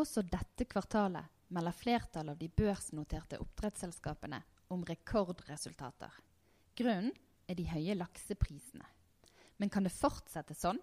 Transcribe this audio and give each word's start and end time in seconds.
Også 0.00 0.22
dette 0.24 0.64
kvartalet 0.64 1.28
melder 1.52 1.74
flertallet 1.76 2.32
av 2.32 2.38
de 2.40 2.46
børsnoterte 2.48 3.36
oppdrettsselskapene 3.42 4.38
om 4.72 4.84
rekordresultater. 4.88 6.14
Grunnen 6.78 7.10
er 7.50 7.58
de 7.58 7.66
høye 7.68 7.96
lakseprisene. 7.98 8.86
Men 9.60 9.68
kan 9.68 9.84
det 9.84 9.92
fortsette 9.92 10.56
sånn? 10.56 10.80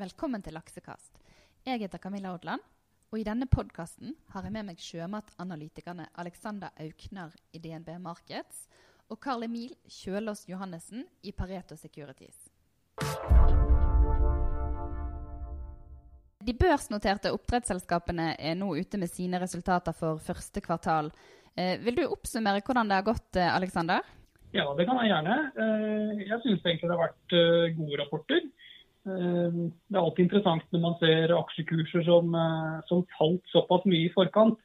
Velkommen 0.00 0.42
til 0.42 0.56
Laksekast. 0.56 1.20
Jeg 1.62 1.84
heter 1.84 2.02
Camilla 2.02 2.32
Odland, 2.34 2.64
og 3.12 3.20
i 3.20 3.28
denne 3.28 3.46
podkasten 3.46 4.16
har 4.32 4.48
jeg 4.48 4.56
med 4.56 4.70
meg 4.72 4.82
sjømatanalytikerne 4.82 6.08
Alexander 6.18 6.74
Aukner 6.82 7.36
i 7.54 7.62
DNB 7.62 7.92
Markets 8.02 8.66
og 9.06 9.20
Carl 9.22 9.46
Emil 9.46 9.76
Kjølås 9.86 10.48
Johannessen 10.50 11.06
i 11.22 11.30
Pareto 11.36 11.78
Securities. 11.78 12.48
De 16.44 16.52
børsnoterte 16.58 17.32
oppdrettsselskapene 17.32 18.34
er 18.36 18.58
nå 18.58 18.74
ute 18.76 18.98
med 19.00 19.08
sine 19.08 19.40
resultater 19.40 19.96
for 19.96 20.20
første 20.22 20.60
kvartal. 20.64 21.08
Eh, 21.56 21.78
vil 21.80 21.96
du 21.96 22.04
oppsummere 22.08 22.60
hvordan 22.66 22.90
det 22.90 22.98
har 22.98 23.06
gått, 23.06 23.30
Aleksander? 23.38 24.02
Alexander? 24.02 24.20
Ja, 24.54 24.66
det 24.78 24.86
kan 24.86 25.00
jeg 25.00 25.10
gjerne. 25.10 25.38
Eh, 25.58 26.20
jeg 26.28 26.40
syns 26.44 26.66
egentlig 26.66 26.90
det 26.90 26.94
har 26.94 27.06
vært 27.06 27.36
gode 27.78 28.00
rapporter. 28.02 28.44
Det 29.04 29.92
er 29.92 30.00
alltid 30.00 30.22
interessant 30.24 30.70
når 30.72 30.80
man 30.80 30.94
ser 30.96 31.32
aksjekurser 31.36 32.06
som, 32.06 32.30
som 32.88 33.02
falt 33.18 33.50
såpass 33.52 33.82
mye 33.84 34.06
i 34.06 34.12
forkant. 34.14 34.56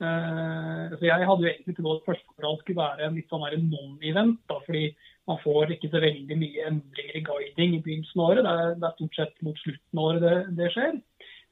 Så 0.00 1.02
jeg 1.04 1.26
hadde 1.28 1.44
jo 1.44 1.50
egentlig 1.50 1.74
trodd 1.76 1.98
at 1.98 2.06
første 2.06 2.30
kvartal 2.30 2.56
skulle 2.62 2.80
være 2.80 3.04
en 3.04 3.18
litt 3.18 3.28
sånn 3.28 3.44
non-event. 3.68 4.40
fordi 4.64 4.86
man 5.28 5.40
får 5.42 5.74
ikke 5.74 5.90
så 5.92 6.00
veldig 6.02 6.38
mye 6.40 6.66
endringer 6.70 7.18
i 7.18 7.24
guiding 7.26 7.76
i 7.76 7.82
begynnelsen 7.84 8.22
av 8.22 8.30
året. 8.32 8.46
Det 8.46 8.54
er, 8.54 8.74
det 8.80 8.88
er 8.88 8.96
stort 8.96 9.18
sett 9.18 9.44
mot 9.44 9.62
slutten 9.62 10.00
av 10.00 10.08
året 10.08 10.24
det, 10.24 10.34
det, 10.58 10.68
skjer. 10.74 10.98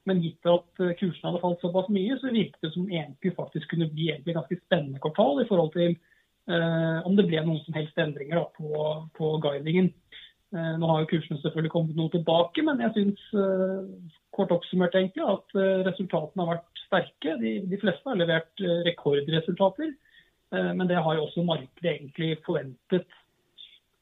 Men 0.09 0.21
gitt 0.23 0.49
at 0.49 0.83
eh, 0.83 0.95
kursene 0.97 1.29
hadde 1.29 1.43
falt 1.43 1.65
såpass 1.65 1.89
mye, 1.93 2.17
så 2.17 2.33
virket 2.33 2.63
det 2.65 2.71
som 2.73 2.87
egentlig 2.89 3.33
faktisk 3.37 3.73
kunne 3.73 3.89
bli 3.91 4.09
et 4.13 4.25
ganske 4.25 4.57
spennende 4.63 5.01
kvartal 5.03 5.43
i 5.43 5.49
forhold 5.49 5.73
til 5.75 5.91
eh, 5.93 6.97
om 7.05 7.17
det 7.19 7.27
ble 7.29 7.43
noen 7.43 7.61
som 7.65 7.77
helst 7.77 8.01
endringer 8.01 8.41
da, 8.41 8.47
på, 8.57 8.87
på, 9.19 9.31
guidingen. 9.43 9.91
Eh, 10.55 10.73
nå 10.79 10.89
har 10.89 11.03
jo 11.03 11.11
kursene 11.11 11.41
selvfølgelig 11.43 11.73
kommet 11.75 11.99
noe 11.99 12.13
tilbake, 12.15 12.65
men 12.65 12.81
jeg 12.81 12.95
syns 12.97 13.29
eh, 13.37 14.17
kort 14.33 14.55
oppsummert 14.55 14.97
egentlig 14.97 15.27
at 15.27 15.57
eh, 15.59 15.85
resultatene 15.91 16.47
har 16.47 16.55
vært 16.55 16.83
sterke. 16.87 17.37
De, 17.43 17.53
de 17.67 17.81
fleste 17.83 18.09
har 18.09 18.17
levert 18.17 18.65
eh, 18.65 18.81
rekordresultater. 18.89 19.93
Men 20.47 20.87
det 20.87 20.95
har 21.03 21.17
jo 21.17 21.25
også 21.25 21.41
markedet 21.43 21.89
egentlig 21.91 22.37
forventet. 22.45 23.09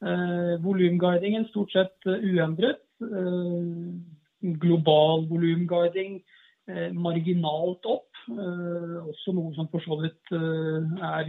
Eh, 0.04 0.56
volumguidingen 0.60 1.46
stort 1.48 1.72
sett 1.72 2.06
eh, 2.06 2.20
uendret. 2.20 2.82
Eh, 3.00 4.52
global 4.60 5.24
volumguiding 5.30 6.20
eh, 6.68 6.92
marginalt 6.92 7.86
opp. 7.88 8.10
Også 8.26 9.32
noe 9.36 9.54
som 9.54 9.68
for 9.70 9.84
så 9.84 10.00
vidt 10.00 10.32
er 10.34 11.28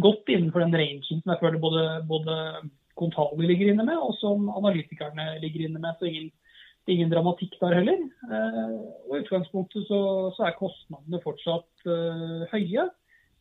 godt 0.00 0.30
innenfor 0.32 0.62
den 0.62 0.72
rangen 0.72 1.02
som 1.04 1.18
jeg 1.20 1.36
føler 1.42 1.60
både, 1.60 1.82
både 2.08 2.36
Kontali 2.96 3.44
ligger 3.44 3.74
inne 3.74 3.84
med, 3.84 3.98
og 4.00 4.14
som 4.16 4.46
analytikerne 4.48 5.34
ligger 5.42 5.66
inne 5.66 5.82
med. 5.82 5.98
Så 6.00 6.08
ingen, 6.08 6.30
ingen 6.88 7.12
dramatikk 7.12 7.58
der 7.60 7.76
heller. 7.76 8.00
og 9.04 9.12
I 9.12 9.20
utgangspunktet 9.20 9.84
så, 9.90 10.00
så 10.38 10.48
er 10.48 10.56
kostnadene 10.56 11.20
fortsatt 11.26 11.84
høye. 12.54 12.88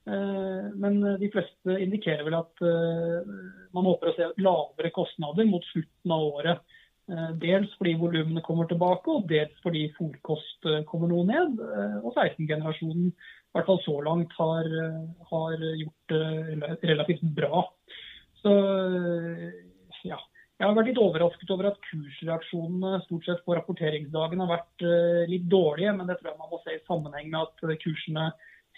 Eh, 0.07 0.67
men 0.75 1.01
de 1.19 1.29
fleste 1.33 1.77
indikerer 1.83 2.25
vel 2.27 2.37
at 2.39 2.63
eh, 2.65 3.31
man 3.75 3.87
håper 3.89 4.11
å 4.11 4.15
se 4.15 4.29
lavere 4.41 4.93
kostnader 4.95 5.47
mot 5.49 5.65
slutten 5.69 6.13
av 6.15 6.25
året. 6.29 6.77
Eh, 7.09 7.29
dels 7.41 7.73
fordi 7.77 7.97
volumene 7.99 8.43
kommer 8.45 8.69
tilbake, 8.69 9.11
og 9.11 9.27
dels 9.29 9.55
fordi 9.65 9.87
fòrkost 9.97 10.69
kommer 10.89 11.11
noe 11.11 11.27
ned. 11.27 11.61
Og 12.03 12.11
16-generasjonen 12.13 13.11
i 13.11 13.57
hvert 13.57 13.69
fall 13.69 13.81
så 13.81 13.95
langt 14.05 14.33
har, 14.37 14.67
har 15.31 15.69
gjort 15.81 16.11
det 16.13 16.89
relativt 16.91 17.23
bra. 17.37 17.63
Så 18.43 18.51
ja. 20.05 20.19
Jeg 20.59 20.67
har 20.67 20.75
vært 20.75 20.89
litt 20.89 20.99
overrasket 20.99 21.51
over 21.55 21.69
at 21.69 21.77
kursreaksjonene 21.87 22.97
stort 23.05 23.25
sett 23.25 23.45
på 23.45 23.55
rapporteringsdagen 23.55 24.41
har 24.43 24.49
vært 24.51 24.83
litt 25.31 25.45
dårlige, 25.47 25.93
men 25.95 26.09
det 26.11 26.17
tror 26.19 26.33
jeg 26.33 26.39
man 26.41 26.51
må 26.51 26.59
se 26.65 26.75
i 26.75 26.81
sammenheng 26.83 27.29
med 27.31 27.45
at 27.45 27.79
kursene 27.79 28.25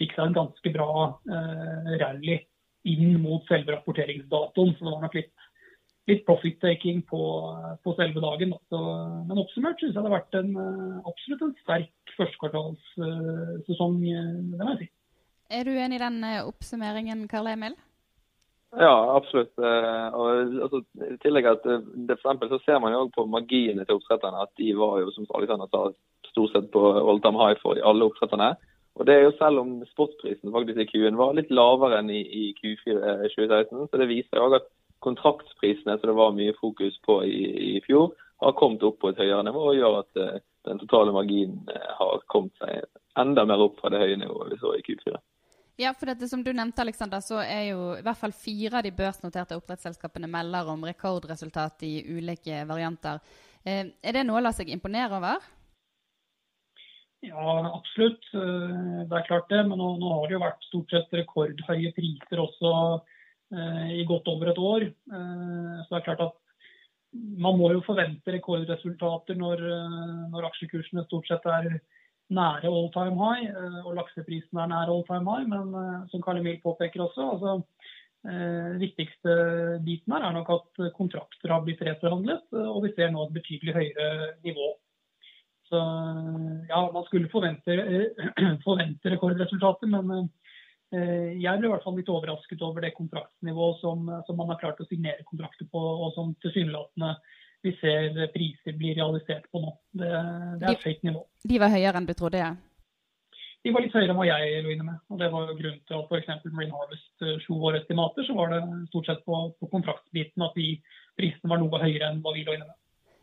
fikk 0.02 0.16
seg 0.16 0.28
en 0.28 0.40
ganske 0.42 0.74
bra 0.74 0.92
eh, 1.30 1.94
rally 2.02 2.42
inn 2.88 3.20
mot 3.22 3.46
selve 3.50 3.76
rapporteringsdatoen. 3.76 4.74
Så 4.74 4.84
det 4.84 4.90
var 4.90 5.04
nok 5.04 5.16
litt, 5.18 5.46
litt 6.10 6.24
profit-taking 6.26 7.04
på, 7.10 7.22
på, 7.84 7.94
selve 7.98 8.24
dagen. 8.24 8.56
Så, 8.72 8.80
men 9.28 9.42
oppsummert 9.44 9.78
syns 9.80 9.94
jeg 9.94 10.00
det 10.00 10.08
har 10.08 10.18
vært 10.18 10.40
en, 10.40 10.50
eh, 10.64 10.98
absolutt 11.12 11.46
en 11.46 11.54
sterk 11.62 12.16
førstekvartalssesong, 12.18 14.02
eh, 14.10 14.34
det 14.56 14.66
må 14.66 14.74
jeg 14.74 14.82
si. 14.82 14.90
Er 15.52 15.68
du 15.68 15.72
enig 15.76 15.98
i 16.00 16.04
den 16.04 16.20
eh, 16.26 16.42
oppsummeringen, 16.48 17.26
Karl 17.30 17.50
Emil? 17.54 17.78
Ja, 18.72 18.92
absolutt. 19.18 19.52
Og, 19.60 20.52
altså, 20.64 20.78
I 21.04 21.18
tillegg 21.20 21.44
at 21.44 21.66
det, 21.66 22.14
for 22.16 22.30
eksempel, 22.30 22.48
så 22.48 22.58
ser 22.64 22.78
man 22.80 22.94
jo 22.94 23.02
på 23.12 23.26
marginene 23.28 23.84
til 23.84 23.98
oppdretterne 23.98 24.46
at 24.46 24.48
de 24.56 24.70
var 24.78 24.94
jo, 25.02 25.10
som 25.12 25.26
Alexander 25.36 25.68
sa, 25.68 25.90
stort 26.30 26.54
sett 26.54 26.70
på 26.72 26.80
all 26.80 27.20
time 27.20 27.36
high 27.36 27.58
for 27.60 27.76
alle 27.84 28.08
oppdretterne. 28.08 28.54
Og 29.00 29.06
det 29.08 29.14
er 29.14 29.22
jo 29.24 29.36
Selv 29.38 29.62
om 29.62 29.70
sportsprisen 29.88 30.52
faktisk 30.52 30.78
i 30.78 30.88
Q1 30.90 31.16
var 31.16 31.34
litt 31.36 31.50
lavere 31.50 31.98
enn 32.02 32.10
i, 32.12 32.22
i 32.22 32.44
Q4 32.58 32.98
2016, 33.34 33.88
så 33.88 34.00
det 34.00 34.10
viser 34.10 34.38
jo 34.38 34.52
at 34.58 34.68
kontraktsprisene 35.02 35.96
som 35.98 36.10
det 36.10 36.18
var 36.18 36.36
mye 36.36 36.54
fokus 36.60 36.98
på 37.06 37.22
i, 37.26 37.42
i 37.76 37.80
fjor, 37.86 38.12
har 38.42 38.56
kommet 38.58 38.84
opp 38.86 39.00
på 39.02 39.10
et 39.10 39.20
høyere 39.22 39.42
nivå 39.46 39.64
og 39.70 39.78
gjør 39.78 39.98
at 40.02 40.20
uh, 40.20 40.40
den 40.68 40.80
totale 40.82 41.14
marginen 41.14 41.62
uh, 41.70 41.88
har 41.98 42.22
kommet 42.32 42.54
seg 42.62 42.84
enda 43.18 43.44
mer 43.48 43.62
opp 43.64 43.78
fra 43.80 43.90
det 43.92 44.02
høye 44.02 44.18
nivået 44.18 44.54
vi 44.54 44.60
så 44.62 44.74
i 44.76 44.84
Q4. 44.86 45.18
Ja, 45.80 45.94
for 45.96 46.10
dette 46.10 46.28
som 46.28 46.42
du 46.44 46.52
nevnte, 46.52 46.84
Alexander, 46.84 47.22
så 47.24 47.40
er 47.40 47.70
jo 47.70 47.94
i 47.96 48.02
hvert 48.04 48.20
fall 48.20 48.34
fire 48.36 48.78
av 48.78 48.84
de 48.84 48.92
børsnoterte 48.94 49.56
oppdrettsselskapene 49.56 50.28
melder 50.30 50.68
om 50.68 50.84
rekordresultat 50.84 51.86
i 51.88 51.94
ulike 52.12 52.60
varianter. 52.68 53.22
Eh, 53.64 53.88
er 53.88 54.18
det 54.18 54.26
noe 54.28 54.42
å 54.42 54.44
la 54.44 54.52
seg 54.52 54.68
imponere 54.74 55.16
over? 55.16 55.48
Ja, 57.32 57.72
absolutt. 57.72 58.26
Eh, 58.34 59.00
det 59.08 59.16
er 59.16 59.26
klart 59.28 59.48
det. 59.52 59.62
Men 59.68 59.80
nå, 59.80 59.94
nå 60.00 60.12
har 60.12 60.28
det 60.28 60.36
jo 60.36 60.42
vært 60.42 60.68
stort 60.68 60.92
sett 60.92 61.14
rekordhøye 61.16 61.92
priser 61.96 62.42
også 62.42 62.72
eh, 63.56 63.88
i 64.02 64.06
godt 64.08 64.28
over 64.32 64.52
et 64.52 64.60
år. 64.60 64.86
Eh, 64.90 65.78
så 65.80 65.88
det 65.88 66.00
er 66.00 66.08
klart 66.10 66.24
at 66.28 66.38
man 67.12 67.58
må 67.60 67.72
jo 67.74 67.82
forvente 67.84 68.32
rekordresultater 68.32 69.36
når, 69.36 69.60
når 70.32 70.46
aksjekursene 70.48 71.04
stort 71.04 71.26
sett 71.28 71.44
er 71.44 71.66
nære 72.32 72.70
all 72.70 72.86
time 72.94 73.18
high, 73.18 73.50
og 73.82 73.98
lakseprisen 73.98 74.56
er 74.62 74.70
nære 74.70 74.94
all 74.94 75.04
time 75.04 75.28
high. 75.28 75.44
Men 75.44 76.06
som 76.08 76.22
Karl 76.24 76.40
Emil 76.40 76.56
påpeker 76.62 77.04
også, 77.04 77.26
altså, 77.34 77.58
viktigste 78.80 79.34
biten 79.84 80.16
her 80.16 80.24
er 80.24 80.38
nok 80.38 80.54
at 80.56 80.80
kontrakter 80.96 81.52
har 81.52 81.60
blitt 81.66 81.84
reforhandlet, 81.84 82.48
og 82.62 82.80
vi 82.86 82.94
ser 82.96 83.12
nå 83.12 83.26
et 83.26 83.36
betydelig 83.36 83.76
høyere 83.76 84.32
nivå 84.48 84.70
så 85.72 85.80
ja, 86.68 86.80
man 86.92 87.04
skulle 87.08 87.30
forvente, 87.32 87.76
forvente 88.66 89.12
rekordresultater, 89.14 89.88
men 89.88 90.26
eh, 90.92 91.38
jeg 91.40 91.60
ble 91.60 91.70
i 91.70 91.72
hvert 91.72 91.86
fall 91.86 91.96
litt 91.96 92.10
overrasket 92.12 92.64
over 92.66 92.84
det 92.84 92.92
kontraktsnivået 92.98 93.80
som, 93.80 94.10
som 94.26 94.36
man 94.36 94.52
har 94.52 94.60
klart 94.60 94.82
å 94.84 94.88
signere 94.90 95.24
kontrakter 95.28 95.68
på, 95.72 95.80
og 95.80 96.12
som 96.18 96.34
tilsynelatende 96.44 97.14
vi 97.62 97.72
ser 97.78 98.18
priser 98.34 98.76
blir 98.76 98.98
realisert 98.98 99.46
på 99.54 99.62
nå. 99.62 99.72
Det, 99.94 100.10
det 100.60 100.68
er 100.68 100.76
et 100.76 100.86
høyt 100.90 101.08
nivå. 101.08 101.24
De 101.46 101.62
var 101.62 101.72
høyere 101.72 102.00
enn 102.00 102.08
du 102.10 102.14
trodde? 102.18 102.42
ja? 102.42 102.52
De 103.62 103.70
var 103.70 103.84
litt 103.84 103.94
høyere 103.94 104.10
enn 104.10 104.18
hva 104.18 104.26
jeg 104.26 104.62
lå 104.64 104.72
inne 104.74 104.88
med. 104.88 105.00
og 105.08 105.20
Det 105.20 105.28
var 105.30 105.46
jo 105.46 105.58
grunnen 105.60 105.82
til 105.86 106.00
at 106.00 106.10
f.eks. 106.10 106.46
Marine 106.50 106.74
Harvest 106.74 107.24
eh, 107.24 107.38
slo 107.46 107.60
våre 107.62 107.78
estimater. 107.78 108.26
Så 108.26 108.34
var 108.34 108.50
det 108.50 108.62
stort 108.90 109.08
sett 109.08 109.22
på, 109.24 109.44
på 109.54 109.70
kontraktsbiten 109.70 110.44
at 110.44 110.58
de 110.58 110.74
prisene 111.18 111.52
var 111.52 111.62
noe 111.62 111.82
høyere 111.84 112.10
enn 112.10 112.20
hva 112.24 112.34
vi 112.34 112.42
lå 112.44 112.56
inne 112.58 112.66
med. 112.66 112.78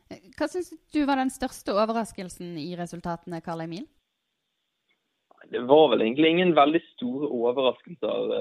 Hva 0.09 0.47
syns 0.49 0.71
du 0.93 1.03
var 1.05 1.19
den 1.19 1.29
største 1.29 1.75
overraskelsen 1.77 2.55
i 2.57 2.71
resultatene, 2.79 3.41
Karl 3.45 3.65
Emil? 3.67 3.85
Det 5.49 5.61
var 5.69 5.91
vel 5.91 6.01
egentlig 6.03 6.31
ingen 6.33 6.55
veldig 6.57 6.81
store 6.95 7.29
overraskelser. 7.29 8.33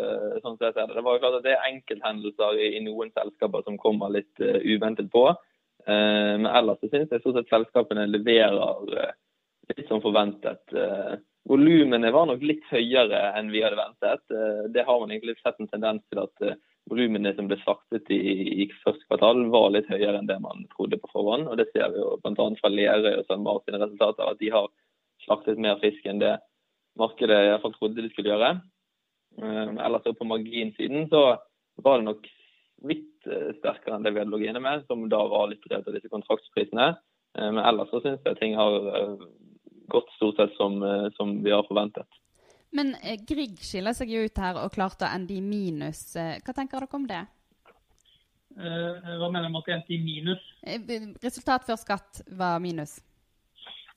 sånn 0.42 0.56
som 0.56 0.64
jeg 0.66 0.74
ser 0.74 0.94
Det 0.94 1.04
var 1.04 1.16
jo 1.16 1.22
klart 1.22 1.38
at 1.38 1.44
det 1.44 1.54
er 1.54 1.68
enkelthendelser 1.68 2.58
i 2.64 2.80
noen 2.84 3.12
selskaper 3.12 3.64
som 3.64 3.78
kommer 3.80 4.12
litt 4.12 4.42
uh, 4.42 4.58
uventet 4.64 5.10
på. 5.12 5.28
Uh, 5.88 6.34
men 6.40 6.48
ellers 6.50 6.80
syns 6.82 7.12
jeg 7.12 7.22
stort 7.22 7.38
sett 7.38 7.52
selskapene 7.52 8.08
leverer 8.08 9.14
litt 9.68 9.88
som 9.88 10.00
forventet. 10.00 10.72
Volumene 11.48 12.10
var 12.12 12.26
nok 12.28 12.40
litt 12.44 12.64
høyere 12.72 13.20
enn 13.36 13.50
vi 13.52 13.60
hadde 13.60 13.76
ventet. 13.76 14.22
Det 14.72 14.84
har 14.84 15.00
man 15.00 15.12
egentlig 15.12 15.36
sett 15.42 15.60
en 15.60 15.68
tendens 15.68 16.00
til 16.08 16.22
at 16.24 16.46
volumene 16.88 17.32
som 17.36 17.48
ble 17.48 17.58
slaktet 17.62 18.10
i, 18.14 18.18
i, 18.64 18.66
første 18.82 19.04
kvartal, 19.06 19.44
var 19.52 19.72
litt 19.74 19.88
høyere 19.90 20.18
enn 20.20 20.28
det 20.30 20.38
man 20.42 20.66
trodde 20.74 20.98
på 21.00 21.10
forhånd. 21.12 21.48
og 21.48 21.58
Det 21.60 21.68
ser 21.72 21.92
vi 21.92 22.02
jo 22.02 22.16
bl.a. 22.22 22.46
fra 22.60 22.70
Lerøy 22.72 23.14
og 23.14 23.26
SalMar 23.28 23.62
sine 23.64 23.80
resultater, 23.82 24.28
at 24.28 24.40
de 24.42 24.52
har 24.54 24.68
slaktet 25.24 25.60
mer 25.60 25.80
fisk 25.82 26.06
enn 26.08 26.22
det 26.22 26.36
markedet 26.98 27.36
i 27.36 27.50
hvert 27.52 27.64
fall 27.64 27.76
trodde 27.76 28.02
de 28.02 28.10
skulle 28.12 28.32
gjøre. 28.32 28.54
Um, 29.38 29.76
ellers 29.78 30.06
på 30.18 30.26
marginsiden 30.26 31.06
så 31.12 31.22
var 31.84 32.00
det 32.00 32.08
nok 32.08 32.30
vidt 32.88 33.28
uh, 33.30 33.52
sterkere 33.60 33.98
enn 33.98 34.06
det 34.06 34.14
vi 34.14 34.22
hadde 34.22 34.34
ligget 34.34 34.54
inne 34.54 34.64
med, 34.64 34.86
som 34.88 35.04
da 35.12 35.20
var 35.30 35.50
litt 35.50 35.62
drevet 35.66 35.86
av 35.86 35.98
disse 35.98 36.10
kontraktsprisene. 36.12 36.94
Men 37.38 37.60
ellers 37.60 37.90
så 37.92 38.00
syns 38.02 38.24
jeg 38.26 38.38
ting 38.40 38.56
har 38.58 38.74
uh, 38.88 39.28
gått 39.92 40.08
stort 40.16 40.40
sett 40.40 40.56
som, 40.58 40.80
som 41.14 41.38
vi 41.44 41.52
har 41.54 41.62
forventet. 41.68 42.08
Men 42.76 42.92
Grieg 43.24 43.56
skiller 43.64 43.96
seg 43.96 44.10
jo 44.12 44.20
ut 44.26 44.38
her 44.42 44.58
og 44.60 44.74
klarte 44.74 45.06
å 45.06 45.12
ende 45.16 45.32
i 45.32 45.40
minus. 45.40 46.02
Hva 46.16 46.52
tenker 46.52 46.82
dere 46.84 46.98
om 46.98 47.06
det? 47.08 47.22
Hva 48.58 49.30
mener 49.30 49.46
du 49.46 49.54
med 49.54 49.60
at 49.62 49.68
det 49.70 49.76
endte 49.78 49.94
i 49.96 50.00
minus? 50.02 50.48
Resultat 51.22 51.64
før 51.64 51.78
skatt 51.80 52.20
var 52.28 52.58
minus. 52.60 52.98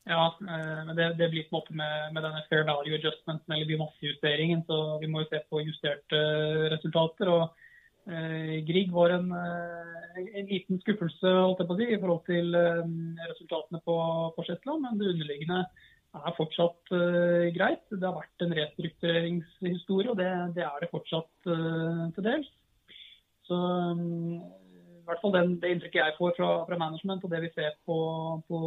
Ja, 0.10 0.36
eh, 0.42 0.86
men 0.86 0.96
det, 0.96 1.14
det, 1.20 1.30
blir 1.30 1.46
på 1.46 1.56
en 1.56 1.60
måte 1.60 1.76
med, 1.78 2.14
med, 2.14 2.24
denne 2.26 2.42
fair 2.50 2.66
value 2.66 2.98
adjustmenten 2.98 3.54
eller 3.54 3.70
biomassejusteringen. 3.70 4.64
Så 4.66 4.78
vi 5.02 5.10
må 5.12 5.22
jo 5.22 5.30
se 5.30 5.42
på 5.50 5.62
justerte 5.62 6.22
resultater. 6.74 7.30
og 7.30 7.44
eh, 8.10 8.58
Grieg 8.66 8.90
var 8.96 9.14
en, 9.18 9.30
eh, 9.38 10.18
en, 10.26 10.50
liten 10.50 10.82
skuffelse 10.82 11.36
si, 11.78 11.88
i 11.94 12.02
forhold 12.02 12.26
til 12.26 12.58
eh, 12.58 12.84
resultatene 13.30 13.82
på, 13.86 13.98
på 14.38 14.48
Shetland. 14.48 14.88
Men 14.88 14.98
det 15.00 15.14
underliggende 15.14 15.62
er 16.18 16.38
fortsatt 16.40 16.96
eh. 16.98 17.11
Det 18.02 18.10
har 18.10 18.18
vært 18.18 18.44
en 18.44 18.56
restruktureringshistorie, 18.58 20.10
og 20.10 20.18
det, 20.18 20.32
det 20.56 20.66
er 20.66 20.82
det 20.82 20.90
fortsatt 20.90 21.52
uh, 21.52 22.08
til 22.16 22.26
dels. 22.26 22.50
Så 23.46 23.58
i 23.94 25.04
hvert 25.06 25.22
fall 25.22 25.36
den, 25.36 25.54
det 25.62 25.76
inntrykket 25.76 26.00
jeg 26.02 26.18
får 26.18 26.34
fra, 26.38 26.50
fra 26.66 26.80
management 26.80 27.26
og 27.26 27.34
det 27.34 27.44
vi 27.46 27.54
ser 27.56 27.78
på, 27.86 28.02
på 28.50 28.60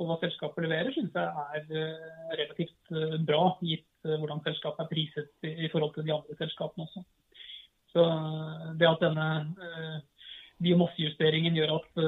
på 0.00 0.06
hva 0.08 0.14
selskapet 0.22 0.64
leverer, 0.64 0.88
synes 0.94 1.12
jeg 1.14 1.50
er 1.54 1.66
uh, 1.68 2.30
relativt 2.32 2.94
uh, 2.96 3.18
bra, 3.28 3.42
gitt 3.62 3.86
hvordan 4.02 4.40
selskapet 4.42 4.80
er 4.82 4.88
priset 4.90 5.44
i 5.46 5.68
forhold 5.70 5.92
til 5.94 6.06
de 6.08 6.14
andre 6.16 6.34
selskapene 6.40 6.88
også. 6.88 7.02
Så 7.92 8.06
Det 8.80 8.88
at 8.88 9.04
denne 9.04 9.26
biomassejusteringen 10.64 11.54
gjør 11.54 11.74
at 11.76 12.00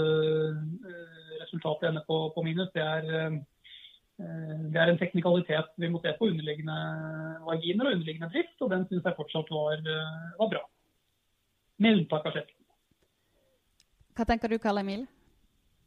resultatet 1.45 1.93
ender 1.93 2.03
på, 2.09 2.17
på 2.35 2.43
minus, 2.43 2.73
det 2.75 2.83
er, 2.83 3.37
det 4.14 4.78
er, 4.78 4.90
en 4.93 4.99
teknikalitet 5.00 5.72
vi 5.82 5.88
må 5.90 5.99
se 6.02 6.12
på 6.14 6.28
underliggende 6.31 6.75
marginer 7.43 7.88
og 7.88 7.96
underliggende 7.96 8.28
drift, 8.31 8.55
og 8.62 8.70
den 8.70 8.84
syns 8.87 9.08
jeg 9.08 9.16
fortsatt 9.16 9.50
var, 9.50 9.81
var, 10.38 10.50
bra. 10.52 10.61
Med 11.82 11.99
unntak 11.99 12.28
av 12.31 12.37
Skjetten. 12.37 12.55
Hva 14.14 14.26
tenker 14.28 14.55
du, 14.55 14.61
Karl 14.62 14.78
Emil? 14.84 15.02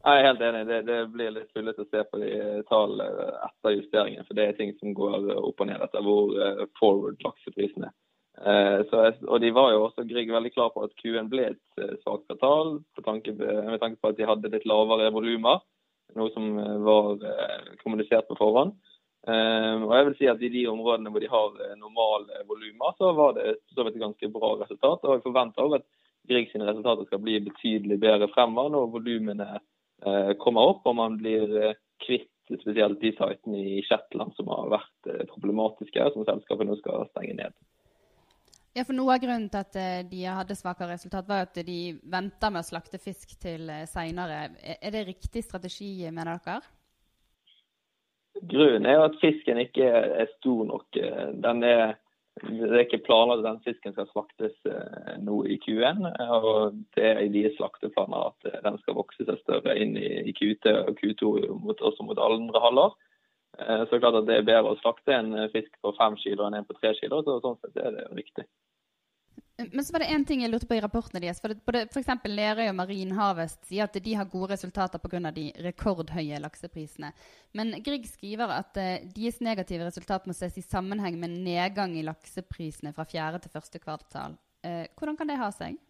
Jeg 0.08 0.20
er 0.22 0.28
helt 0.28 0.44
enig. 0.46 0.66
Det, 0.68 0.82
det 0.88 0.98
blir 1.12 1.32
litt 1.36 1.50
tullete 1.56 1.84
å 1.84 1.88
se 1.90 2.04
på 2.08 2.20
de 2.22 2.34
tallene 2.70 3.30
etter 3.48 3.74
justeringen. 3.76 4.28
For 4.28 4.38
det 4.38 4.46
er 4.46 4.60
ting 4.60 4.76
som 4.80 4.94
går 4.96 5.32
opp 5.36 5.64
og 5.64 5.70
ned 5.70 5.84
etter 5.84 6.04
hvor 6.06 6.36
eh, 6.36 6.68
forward 6.80 7.24
lakseprisen 7.26 7.88
er. 7.88 7.96
Eh, 8.38 8.80
så, 8.92 9.08
og 9.26 9.42
de 9.42 9.50
var 9.56 9.72
jo 9.74 9.88
også 9.88 10.06
Grieg 10.08 10.30
veldig 10.32 10.54
klar 10.54 10.70
på 10.74 10.86
at 10.86 10.94
Q1 11.02 11.32
ble 11.32 11.50
et 11.50 11.82
eh, 11.82 11.96
svakt 12.04 12.28
kvartal 12.30 12.78
med 12.78 13.08
tanke 13.82 13.98
på 13.98 14.12
at 14.12 14.20
de 14.20 14.30
hadde 14.30 14.54
litt 14.54 14.70
lavere 14.70 15.10
volumer. 15.16 15.64
Noe 16.16 16.32
som 16.32 16.46
var 16.86 17.18
kommunisert 17.82 18.30
på 18.30 18.38
forhånd. 18.40 18.72
Og 19.28 19.92
jeg 19.92 20.06
vil 20.08 20.16
si 20.16 20.30
at 20.32 20.42
I 20.42 20.50
de 20.54 20.62
områdene 20.72 21.12
hvor 21.12 21.20
de 21.20 21.28
har 21.28 21.58
normale 21.76 22.40
volumer, 22.48 22.96
så 22.96 23.12
var 23.18 23.34
det 23.36 23.58
så 23.76 23.84
et 23.84 24.00
ganske 24.00 24.30
bra 24.32 24.54
resultat. 24.62 25.04
og 25.04 25.18
Jeg 25.18 25.26
forventer 25.26 25.76
at 25.76 25.86
Grieg 26.30 26.48
sine 26.52 26.70
resultater 26.70 27.10
skal 27.10 27.22
bli 27.26 27.36
betydelig 27.44 28.00
bedre 28.00 28.30
fremover 28.32 28.72
når 28.72 28.94
volumene 28.96 29.50
Eh, 30.06 30.34
kommer 30.38 30.74
opp, 30.74 30.84
og 30.86 30.96
man 30.98 31.16
blir 31.18 31.54
eh, 31.58 31.78
kvitt 32.06 32.30
spesielt 32.62 33.02
de 33.02 33.10
sitene 33.18 33.58
i 33.58 33.80
Shetland 33.88 34.36
som 34.38 34.50
har 34.54 34.70
vært 34.76 35.10
eh, 35.10 35.24
problematiske, 35.32 36.04
og 36.04 36.14
som 36.14 36.28
selskapet 36.28 36.70
nå 36.70 36.78
skal 36.78 37.08
stenge 37.10 37.34
ned. 37.40 37.56
Ja, 38.78 38.84
for 38.86 38.94
Noe 38.94 39.16
av 39.16 39.24
grunnen 39.24 39.48
til 39.50 39.64
at 39.64 39.78
de 40.12 40.20
hadde 40.30 40.54
svakere 40.54 40.92
resultat, 40.94 41.26
var 41.26 41.48
at 41.48 41.56
de 41.66 41.96
venta 42.14 42.52
med 42.54 42.62
å 42.62 42.68
slakte 42.68 43.00
fisk 43.02 43.32
til 43.42 43.72
seinere. 43.90 44.52
Er 44.78 44.94
det 44.94 45.08
riktig 45.08 45.42
strategi, 45.48 45.90
mener 46.14 46.38
dere? 46.46 46.60
Grunnen 48.38 48.86
er 48.86 49.02
at 49.02 49.18
fisken 49.18 49.58
ikke 49.64 49.88
er 49.90 50.30
stor 50.36 50.68
nok. 50.70 51.00
Den 51.42 51.66
er 51.66 51.98
det 52.44 52.70
er 52.70 52.84
ikke 52.86 53.02
planlagt 53.06 53.42
at 53.42 53.48
den 53.48 53.64
fisken 53.66 53.94
skal 53.96 54.08
slaktes 54.12 54.54
eh, 54.70 55.16
nå 55.24 55.40
i 55.50 55.58
Q1. 55.64 56.06
og 56.28 56.78
Det 56.96 57.06
er 57.10 57.22
i 57.24 57.32
deres 57.34 57.58
slakteplaner 57.58 58.30
at 58.30 58.50
eh, 58.50 58.60
den 58.66 58.78
skal 58.84 58.98
vokse 59.00 59.26
seg 59.26 59.40
større 59.42 59.74
inn 59.82 59.96
i 59.98 60.34
Q2 60.38 60.76
og 60.84 61.02
Q2 61.02 61.32
mot, 61.64 61.82
også 61.82 62.06
mot 62.06 62.22
andre 62.22 62.62
halvår. 62.62 62.94
Eh, 63.58 63.82
så 63.82 63.90
det 63.90 63.98
er 63.98 64.06
klart 64.06 64.20
at 64.22 64.30
det 64.30 64.38
er 64.38 64.50
bedre 64.52 64.76
å 64.76 64.80
slakte 64.84 65.18
en 65.18 65.34
fisk 65.56 65.74
på 65.82 65.96
fem 65.98 66.18
kilo 66.22 66.46
enn 66.46 66.60
en 66.60 66.70
på 66.70 66.78
tre 66.78 66.94
kilo. 67.00 67.24
så 67.26 67.40
Sånn 67.42 67.58
sett 67.64 67.82
er 67.82 67.96
det 67.98 68.08
riktig. 68.20 68.46
Men 69.58 69.86
så 69.86 69.94
var 69.94 70.00
det 70.00 70.12
én 70.14 70.26
ting 70.26 70.44
jeg 70.44 70.52
lurte 70.52 70.68
på 70.70 70.76
i 70.78 70.82
rapportene 70.84 71.22
deres. 71.24 71.40
For 71.42 71.54
både 71.66 71.88
f.eks. 71.90 72.12
Lerøy 72.30 72.68
og 72.68 72.76
Marin 72.78 73.16
Harvest 73.18 73.64
sier 73.66 73.88
at 73.88 73.98
de 74.06 74.14
har 74.14 74.30
gode 74.30 74.52
resultater 74.54 75.02
pga. 75.02 75.32
de 75.34 75.48
rekordhøye 75.66 76.38
lakseprisene. 76.44 77.10
Men 77.58 77.74
Grieg 77.86 78.06
skriver 78.06 78.54
at 78.54 78.78
uh, 78.78 79.08
deres 79.16 79.42
negative 79.42 79.88
resultat 79.90 80.30
må 80.30 80.36
ses 80.38 80.60
i 80.62 80.66
sammenheng 80.66 81.18
med 81.18 81.40
nedgang 81.42 81.98
i 81.98 82.06
lakseprisene 82.06 82.94
fra 82.94 83.08
fjerde 83.10 83.42
til 83.42 83.56
første 83.56 83.82
kvartal. 83.82 84.38
Uh, 84.62 84.86
hvordan 84.94 85.18
kan 85.18 85.34
det 85.34 85.42
ha 85.42 85.50
seg? 85.56 85.82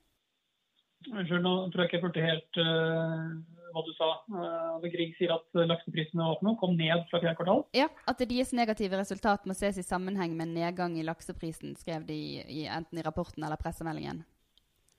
Unnskyld, 1.13 1.43
nå 1.43 1.53
tror 1.71 1.83
jeg 1.83 1.89
ikke 1.89 1.97
jeg 1.97 2.03
fulgte 2.03 2.23
helt 2.25 2.59
uh, 2.59 3.35
hva 3.73 3.83
du 3.85 3.91
sa. 3.95 4.09
Uh, 4.31 4.87
Grieg 4.91 5.13
sier 5.17 5.33
at 5.35 5.59
lakseprisene 5.69 6.23
var 6.23 6.35
opp 6.35 6.45
nå, 6.45 6.55
kom 6.59 6.73
ned 6.79 7.05
fra 7.11 7.21
fjerde 7.21 7.37
kvartal? 7.39 7.63
Ja, 7.77 7.87
at 8.09 8.23
deres 8.23 8.53
negative 8.57 8.99
resultat 8.99 9.47
må 9.47 9.55
ses 9.57 9.79
i 9.79 9.85
sammenheng 9.85 10.35
med 10.37 10.55
nedgang 10.55 10.97
i 10.99 11.05
lakseprisen, 11.07 11.77
skrev 11.79 12.07
de 12.09 12.17
i, 12.43 12.65
enten 12.67 12.99
i 12.99 13.05
rapporten 13.05 13.45
eller 13.47 13.59
pressemeldingen. 13.61 14.25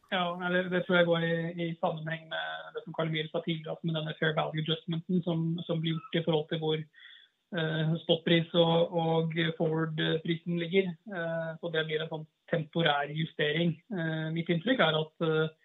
Ja, 0.09 0.25
eller 0.47 0.71
det 0.73 0.87
tror 0.87 0.97
jeg 0.97 1.09
går 1.11 1.25
i, 1.27 1.35
i 1.67 1.69
sammenheng 1.83 2.25
med 2.31 2.73
det 2.75 2.85
som 2.87 2.95
Karl 2.97 3.11
Emil 3.11 3.29
sa 3.29 3.43
tidligere, 3.45 3.77
med 3.85 3.99
denne 3.99 4.17
fair 4.17 4.33
value 4.39 4.65
adjustmenten 4.65 5.21
som, 5.27 5.51
som 5.67 5.83
blir 5.83 5.99
gjort 5.99 6.17
i 6.17 6.23
forhold 6.25 6.47
til 6.49 6.63
hvor 6.63 6.79
uh, 6.81 7.93
spotpris 8.07 8.55
og, 8.57 8.97
og 8.97 9.37
forward-prisen 9.59 10.57
ligger. 10.65 10.89
Uh, 11.13 11.53
så 11.61 11.73
det 11.75 11.85
blir 11.91 12.01
en 12.01 12.13
sånn 12.15 12.25
temporær 12.49 13.13
justering. 13.13 13.77
Uh, 13.93 14.33
mitt 14.33 14.49
inntrykk 14.49 14.81
er 14.87 14.97
at 15.03 15.29
Eh, 15.29 15.58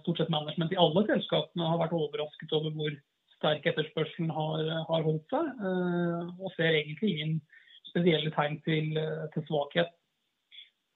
stort 0.00 0.20
sett 0.20 0.30
management 0.32 0.72
i 0.72 0.78
alle 0.80 1.02
selskapene 1.04 1.66
har 1.68 1.80
vært 1.82 1.94
overrasket 1.96 2.52
over 2.56 2.72
hvor 2.76 2.94
sterk 3.40 3.70
etterspørselen 3.70 4.30
har, 4.36 4.68
har 4.90 5.06
holdt 5.06 5.32
seg, 5.32 5.48
eh, 5.64 6.28
og 6.36 6.52
ser 6.56 6.76
egentlig 6.76 7.14
ingen 7.14 7.40
spesielle 7.88 8.32
tegn 8.34 8.60
til, 8.66 8.92
eh, 9.00 9.26
til 9.34 9.46
svakhet. 9.48 9.96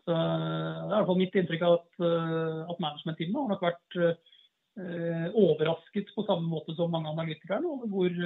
Så 0.04 0.12
det 0.12 0.20
er 0.20 0.84
i 0.84 0.96
hvert 0.98 1.08
fall 1.08 1.16
mitt 1.16 1.36
inntrykk 1.40 1.62
at, 1.64 1.86
at 2.04 2.80
management-teamet 2.84 3.38
har 3.40 3.52
nok 3.54 3.62
vært 3.64 3.94
eh, 4.02 5.28
overrasket 5.40 6.10
på 6.12 6.26
samme 6.28 6.44
måte 6.50 6.74
som 6.76 6.92
mange 6.92 7.08
analytikere 7.08 7.64
over 7.64 7.88
hvor, 7.88 8.18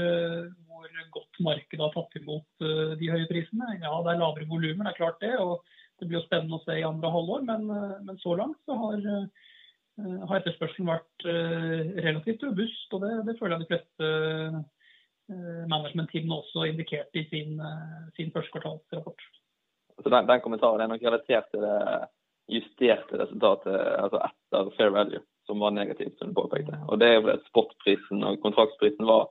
hvor, 0.67 0.89
godt 1.15 1.39
markedet 1.47 1.85
har 1.85 1.93
tatt 1.95 2.19
imot 2.19 2.67
de 2.99 3.13
høye 3.13 3.29
prisene. 3.31 3.77
Ja, 3.79 3.93
det 4.03 4.11
er 4.11 4.19
lavere 4.25 4.49
volumer, 4.51 4.89
det 4.89 4.91
er 4.91 4.99
klart 4.99 5.23
det. 5.23 5.37
og 5.39 5.63
Det 6.01 6.09
blir 6.09 6.19
jo 6.19 6.27
spennende 6.27 6.59
å 6.59 6.65
se 6.65 6.81
i 6.81 6.89
andre 6.89 7.13
halvår, 7.15 7.47
men, 7.47 7.71
men 8.09 8.19
så 8.25 8.35
langt 8.41 8.59
så 8.67 8.75
har 8.81 9.07
Eh, 9.07 9.27
har 9.99 10.39
etterspørselen 10.39 10.91
vært 10.91 11.25
eh, 11.27 11.89
relativt 12.05 12.45
robust. 12.47 12.93
og 12.93 13.03
Det, 13.05 13.15
det 13.27 13.39
føler 13.39 13.57
jeg 13.57 13.65
de 13.65 13.71
fleste 13.73 14.11
eh, 15.33 15.65
management-teamene 15.71 16.39
også 16.39 16.69
indikerte 16.69 17.21
i 17.21 17.27
sin, 17.33 17.59
sin 18.17 18.31
førstekvartalsrapport. 18.35 19.27
Så 19.99 20.13
den, 20.15 20.29
den, 20.29 20.45
kommentaren 20.45 20.85
er 20.85 20.93
nok 20.93 21.03
relatert 21.03 21.51
til 21.51 21.65
det 21.67 21.81
justerte 22.49 23.19
resultatet 23.21 23.75
altså 23.99 24.23
etter 24.25 24.71
fair 24.79 24.95
value, 24.95 25.21
som 25.45 25.61
var 25.61 25.75
negativt, 25.77 26.15
som 26.19 26.31
du 26.31 26.39
påpekte. 26.39 26.79
Og 26.89 27.01
Det 27.01 27.09
er 27.09 27.19
jo 27.19 27.33
at 27.35 27.45
spotprisen 27.51 28.23
og 28.25 28.39
kontraktsprisen 28.41 29.09
var 29.11 29.27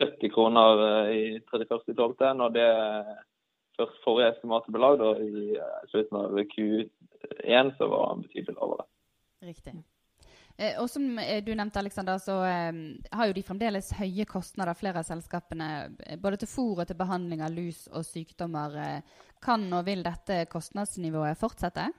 70 0.00 0.32
kroner 0.34 0.82
i 1.12 1.38
31.12., 1.52 2.32
når 2.40 2.56
det 2.56 2.70
først 3.76 4.02
forrige 4.04 4.32
estimatet 4.32 4.72
ble 4.72 4.82
lagd, 4.82 5.04
og 5.04 5.20
i 5.22 5.60
slutten 5.92 6.18
av 6.18 6.40
Q1 6.56 7.76
så 7.78 7.90
var 7.92 8.08
den 8.14 8.26
betydelig 8.26 8.56
lavere. 8.56 8.88
Riktig. 9.46 9.76
Eh, 10.56 10.78
og 10.80 10.88
som 10.88 11.18
eh, 11.20 11.42
du 11.44 11.52
nevnte, 11.54 11.80
Alexander, 11.82 12.18
så 12.22 12.38
eh, 12.48 12.72
har 13.12 13.28
jo 13.28 13.36
de 13.36 13.44
fremdeles 13.44 13.90
høye 13.98 14.24
kostnader, 14.28 14.76
flere 14.78 15.02
av 15.02 15.08
selskapene. 15.08 15.68
Både 16.22 16.40
til 16.40 16.50
fôr 16.50 16.80
og 16.80 16.88
til 16.88 16.98
behandling 16.98 17.44
av 17.44 17.52
lus 17.52 17.84
og 17.92 18.06
sykdommer. 18.08 19.02
Kan 19.44 19.68
og 19.76 19.84
vil 19.88 20.04
dette 20.06 20.46
kostnadsnivået 20.52 21.36
fortsette? 21.40 21.90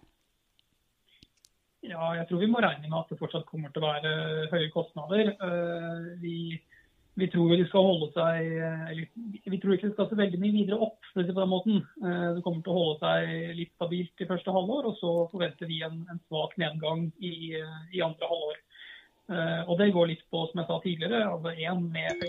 Ja, 1.86 2.10
jeg 2.18 2.26
tror 2.28 2.42
vi 2.42 2.50
må 2.50 2.60
regne 2.64 2.90
med 2.90 2.98
at 2.98 3.14
det 3.14 3.20
fortsatt 3.20 3.46
kommer 3.48 3.72
til 3.72 3.86
å 3.86 3.92
være 3.92 4.48
høye 4.52 4.72
kostnader. 4.74 5.30
Vi 6.20 6.58
vi 7.18 7.28
tror 7.34 7.50
de 7.58 7.66
skal 7.66 7.86
holde 7.86 8.08
seg 8.14 8.52
eller, 8.62 9.08
Vi 9.50 9.60
tror 9.62 9.74
ikke 9.74 9.90
det 9.90 9.96
skal 9.96 10.10
se 10.12 10.20
veldig 10.20 10.40
mye 10.42 10.54
videre 10.54 10.78
opp. 10.86 11.00
på 11.16 11.24
den 11.26 11.50
måten. 11.50 11.80
Eh, 12.04 12.28
det 12.36 12.44
kommer 12.46 12.62
til 12.62 12.74
å 12.74 12.78
holde 12.78 13.00
seg 13.02 13.58
litt 13.58 13.74
stabilt 13.74 14.22
i 14.22 14.30
første 14.30 14.54
halvår, 14.54 14.92
og 14.92 15.00
så 15.00 15.14
forventer 15.32 15.70
vi 15.70 15.82
en, 15.88 16.04
en 16.12 16.22
svak 16.28 16.54
nedgang 16.62 17.08
i, 17.18 17.58
i, 17.58 18.04
andre 18.06 18.30
halvår. 18.30 18.62
Eh, 19.34 19.62
og 19.66 19.78
Det 19.82 19.90
går 19.96 20.12
litt 20.14 20.26
på, 20.30 20.46
som 20.46 20.62
jeg 20.62 20.70
sa 20.70 20.80
tidligere, 20.84 21.26
altså 21.26 21.56
en 21.58 21.88
med 21.92 22.26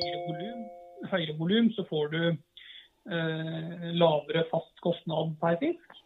høyere 1.13 1.37
volum 1.39 1.69
så 1.77 1.85
får 1.87 2.09
du 2.15 2.23
eh, 2.25 3.89
lavere 3.93 4.49
fast 4.51 4.81
kostnad 4.85 5.37
per 5.43 5.61
fisk. 5.61 5.99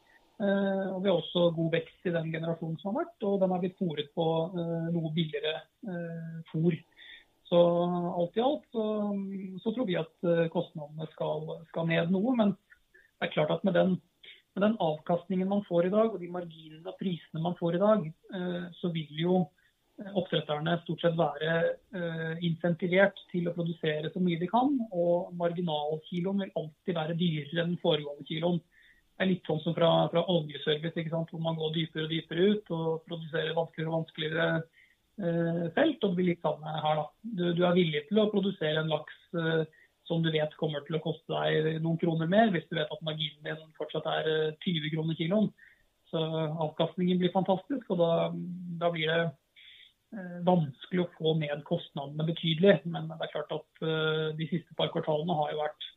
Eh, 0.43 0.87
og 0.91 1.05
Vi 1.05 1.11
har 1.11 1.21
også 1.21 1.53
god 1.55 1.71
vekst 1.77 2.11
i 2.11 2.15
den 2.19 2.33
generasjonen 2.35 2.79
som 2.83 2.91
har 2.91 3.05
vært, 3.05 3.29
og 3.29 3.39
den 3.45 3.55
har 3.55 3.62
blitt 3.62 3.79
fòret 3.79 4.11
på 4.17 4.27
eh, 4.59 4.89
noe 4.91 5.15
billigere 5.15 5.55
eh, 5.87 6.41
fôr. 6.51 6.75
Så 7.52 7.61
alt 8.16 8.37
i 8.38 8.40
alt 8.40 8.62
så, 8.73 8.85
så 9.61 9.75
tror 9.75 9.85
vi 9.85 9.99
at 10.00 10.28
kostnadene 10.54 11.04
skal, 11.12 11.50
skal, 11.68 11.88
ned 11.90 12.09
noe. 12.14 12.32
Men 12.38 12.54
det 12.56 13.26
er 13.26 13.35
klart 13.35 13.52
at 13.52 13.66
med 13.68 13.76
den, 13.76 13.99
med 14.56 14.64
den, 14.64 14.78
avkastningen 14.80 15.50
man 15.50 15.64
får 15.66 15.90
i 15.90 15.92
dag, 15.92 16.14
og 16.14 16.23
de 16.23 16.30
marginene 16.32 16.88
og 16.88 16.97
prisene 16.97 17.44
man 17.44 17.59
får 17.59 17.76
i 17.76 17.82
dag, 17.82 18.06
så 18.80 18.88
vil 18.94 19.21
jo 19.21 19.42
oppdretterne 20.16 20.78
stort 20.82 21.04
sett 21.04 21.18
være 21.18 22.40
insentivert 22.49 23.21
til 23.30 23.49
å 23.49 23.54
produsere 23.56 24.09
så 24.14 24.25
mye 24.25 24.40
de 24.40 24.49
kan. 24.49 24.73
Og 24.97 25.32
marginalkiloen 25.37 26.47
vil 26.47 26.54
alltid 26.56 26.97
være 26.97 27.18
dyrere 27.21 27.66
enn 27.66 27.75
den 27.75 27.82
foregående 27.85 28.25
kiloen 28.28 28.62
Det 28.62 29.26
er 29.26 29.35
litt 29.35 29.47
sånn 29.47 29.61
som 29.61 29.75
fra, 29.76 29.90
fra 30.11 30.25
oljeservice, 30.32 31.04
hvor 31.12 31.42
man 31.44 31.61
går 31.61 31.75
dypere 31.76 32.09
og 32.09 32.14
dypere 32.16 32.47
ut 32.54 32.73
og 32.73 33.04
produserer 33.04 33.52
vanskeligere 33.61 33.92
og 33.92 33.99
vanskeligere 34.00 34.47
eh, 34.56 34.80
felt. 35.16 36.02
og 36.02 36.12
Det 36.12 36.16
blir 36.19 36.31
litt 36.33 36.45
samme 36.45 36.73
her. 36.73 36.99
da. 37.02 37.04
Du, 37.23 37.45
du, 37.52 37.62
er 37.66 37.76
villig 37.76 38.04
til 38.09 38.23
å 38.23 38.31
produsere 38.33 38.81
en 38.81 38.92
laks 38.92 39.19
eh, 39.37 39.64
som 40.09 40.23
du 40.23 40.31
vet 40.35 40.54
kommer 40.61 40.83
til 40.87 40.99
å 40.99 41.02
koste 41.02 41.31
deg 41.31 41.78
noen 41.83 42.00
kroner 42.00 42.31
mer, 42.31 42.50
hvis 42.52 42.66
du 42.71 42.76
vet 42.78 42.90
at 42.90 43.04
marginen 43.07 43.47
din 43.47 43.76
fortsatt 43.78 44.09
er 44.11 44.26
20 44.64 44.81
eh, 44.81 44.90
kroner 44.95 45.19
kiloen. 45.19 45.52
Så 46.12 46.21
avkastningen 46.21 47.21
blir 47.21 47.33
fantastisk, 47.33 47.87
og 47.95 48.02
da, 48.02 48.11
da 48.83 48.90
blir 48.92 49.09
det 49.09 49.21
eh, 49.23 50.40
vanskelig 50.49 51.07
å 51.07 51.12
få 51.16 51.37
ned 51.40 51.62
kostnadene 51.69 52.26
betydelig. 52.28 52.81
Men 52.85 53.09
det 53.12 53.21
er 53.28 53.33
klart 53.37 53.54
at 53.57 53.87
eh, 53.87 54.28
de 54.40 54.50
siste 54.50 54.76
par 54.78 54.92
kvartalene 54.92 55.38
har 55.38 55.54
jo 55.54 55.62
vært 55.62 55.88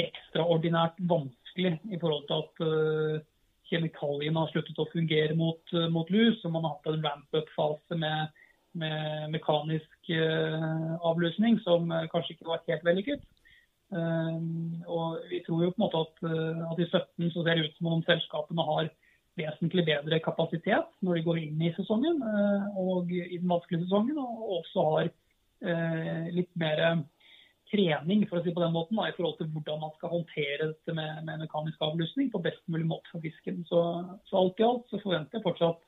ekstraordinært 0.00 0.98
vanskelig 1.06 1.76
i 1.94 1.98
forhold 2.02 2.24
til 2.26 2.40
at 2.40 3.28
kjemikaliene 3.70 4.40
har 4.42 4.50
sluttet 4.50 4.80
å 4.82 4.88
fungere 4.90 5.36
mot, 5.38 5.70
mot 5.94 6.08
lus. 6.10 6.40
Og 6.42 6.50
man 6.50 6.66
har 6.66 6.74
hatt 6.74 6.88
en 6.90 7.04
ramp-up-fase 7.04 7.98
med, 8.00 8.32
med, 8.80 9.30
mekanisk 9.34 10.10
avløsning 10.10 11.06
avlusning 11.10 11.58
som 11.64 11.88
kanskje 12.12 12.34
ikke 12.34 12.48
var 12.48 12.62
helt 12.68 12.84
vellykket. 12.84 13.22
og 14.86 15.18
Vi 15.30 15.40
tror 15.46 15.64
jo 15.64 15.72
på 15.72 15.78
en 15.78 15.84
måte 15.84 16.02
at, 16.02 16.22
at 16.72 16.82
i 16.82 16.88
17 16.90 17.30
så 17.30 17.42
ser 17.44 17.54
det 17.54 17.68
ut 17.68 17.76
som 17.78 17.90
om 17.92 18.04
selskapene 18.06 18.66
har 18.70 18.90
vesentlig 19.38 19.84
bedre 19.86 20.20
kapasitet 20.22 20.90
når 21.02 21.14
de 21.18 21.26
går 21.26 21.40
inn 21.42 21.62
i 21.62 21.72
sesongen 21.76 22.22
og 22.78 23.10
i 23.10 23.38
den 23.38 23.50
vanskelige 23.50 23.86
sesongen, 23.86 24.18
og 24.18 24.60
også 24.60 24.86
har 24.90 25.10
litt 26.34 26.52
mer 26.60 27.04
trening 27.74 28.24
for 28.28 28.38
å 28.38 28.44
si 28.44 28.52
på 28.54 28.62
den 28.62 28.74
måten, 28.74 28.98
da, 28.98 29.08
i 29.08 29.16
forhold 29.16 29.38
til 29.38 29.50
hvordan 29.54 29.82
man 29.82 29.94
skal 29.96 30.12
håndtere 30.12 30.70
dette 30.70 30.94
med, 30.96 31.24
med 31.26 31.42
mekanisk 31.44 31.82
avlusning 31.84 32.30
på 32.32 32.42
best 32.44 32.62
mulig 32.70 32.86
måte 32.88 33.10
for 33.12 33.24
fisken. 33.24 33.62
Så, 33.70 33.80
så, 34.28 34.38
alt 34.40 34.60
i 34.60 34.66
alt 34.66 34.86
så 34.90 35.00
forventer 35.02 35.38
jeg 35.38 35.46
fortsatt 35.46 35.82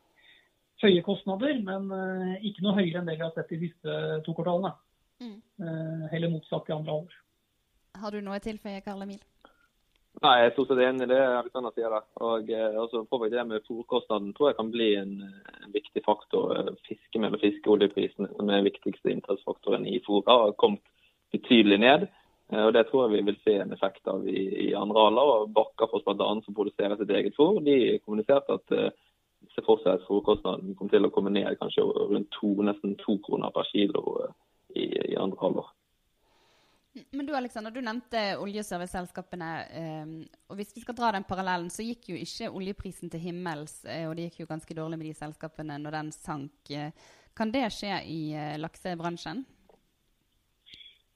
høye 0.84 1.04
kostnader, 1.06 1.56
men 1.64 1.88
uh, 1.92 2.34
ikke 2.44 2.64
noe 2.64 2.76
høyere 2.78 3.00
enn 3.00 3.08
det 3.08 3.16
vi 3.16 3.24
har 3.24 3.32
sett 3.36 3.52
de 3.52 3.60
siste 3.62 4.00
to 4.26 4.34
kvartalene. 4.36 4.74
Mm. 5.22 5.38
Uh, 5.62 6.04
heller 6.12 6.34
motsatt 6.34 6.68
i 6.68 6.76
andre 6.76 6.98
år. 7.00 7.16
Har 7.96 8.12
du 8.12 8.20
noe 8.20 8.36
å 8.36 8.44
tilføye, 8.44 8.82
Karl 8.84 9.06
Emil? 9.06 9.22
Nei, 10.24 10.32
jeg 10.40 10.48
er 10.48 10.52
stort 10.54 10.70
sett 10.70 10.80
enig 10.80 11.04
i 11.04 11.10
det 11.10 11.18
Alexander 11.20 11.72
sier. 11.76 11.92
der. 11.92 12.04
Og 12.24 12.48
eh, 12.48 12.76
også 12.80 13.02
påvirker 13.10 13.36
det 13.36 13.48
med 13.50 13.64
Fôrkostnaden 13.68 14.30
tror 14.36 14.48
jeg 14.48 14.56
kan 14.56 14.70
bli 14.72 14.86
en, 14.96 15.16
en 15.60 15.74
viktig 15.74 16.02
faktor. 16.06 16.70
Fiske 16.88 17.20
mellom 17.20 17.42
fiskeoljeprisene 17.42 18.30
som 18.32 18.48
er 18.48 18.62
den 18.62 18.68
viktigste 18.70 19.12
inntaksfaktoren 19.12 19.84
i 19.88 19.98
fôret, 20.06 20.32
har 20.32 20.56
kommet 20.62 20.80
betydelig 21.36 21.82
ned. 21.84 22.06
Eh, 22.52 22.62
og 22.64 22.72
Det 22.72 22.86
tror 22.88 23.04
jeg 23.04 23.18
vi 23.18 23.26
vil 23.28 23.38
se 23.44 23.58
en 23.60 23.76
effekt 23.76 24.08
av 24.08 24.24
i, 24.24 24.46
i 24.68 24.70
andre 24.78 25.04
alder. 25.10 25.32
og 25.34 25.52
Bakkafoss 25.58 26.06
bl.a. 26.08 26.30
som 26.46 26.56
produserer 26.56 26.96
sitt 26.96 27.12
eget 27.12 27.36
fôr, 27.36 27.60
de 27.60 27.98
kommuniserte 27.98 28.56
at 28.56 28.76
uh, 28.76 28.88
ser 29.56 29.66
for 29.66 29.80
seg 29.82 29.96
at 29.96 30.04
fôrkostnaden 30.08 30.76
kom 30.78 30.90
til 30.92 31.08
å 31.08 31.10
komme 31.14 31.32
ned 31.32 31.56
kanskje 31.60 31.84
rundt 31.86 32.30
to, 32.36 32.52
nesten 32.66 32.94
to 33.02 33.16
kroner 33.26 33.54
per 33.54 33.66
kilo 33.72 34.04
uh, 34.20 34.30
i, 34.76 34.84
i, 34.86 35.16
andre 35.18 35.40
halvår. 35.40 35.72
Men 37.12 37.26
du 37.28 37.34
Alexander, 37.36 37.74
du 37.74 37.82
nevnte 37.84 38.22
oljeserviceselskapene. 38.40 39.50
Um, 40.04 40.14
og 40.48 40.60
Hvis 40.60 40.72
vi 40.76 40.84
skal 40.84 40.96
dra 40.96 41.10
den 41.16 41.26
parallellen, 41.28 41.68
så 41.72 41.84
gikk 41.84 42.12
jo 42.12 42.20
ikke 42.20 42.52
oljeprisen 42.52 43.12
til 43.12 43.20
himmels. 43.20 43.82
Og 44.06 44.14
det 44.16 44.30
gikk 44.30 44.44
jo 44.44 44.48
ganske 44.54 44.78
dårlig 44.78 45.00
med 45.02 45.10
de 45.10 45.18
selskapene 45.18 45.76
når 45.82 45.98
den 45.98 46.14
sank. 46.16 46.72
Kan 47.36 47.52
det 47.52 47.66
skje 47.76 47.98
i 48.08 48.20
laksebransjen? 48.56 49.44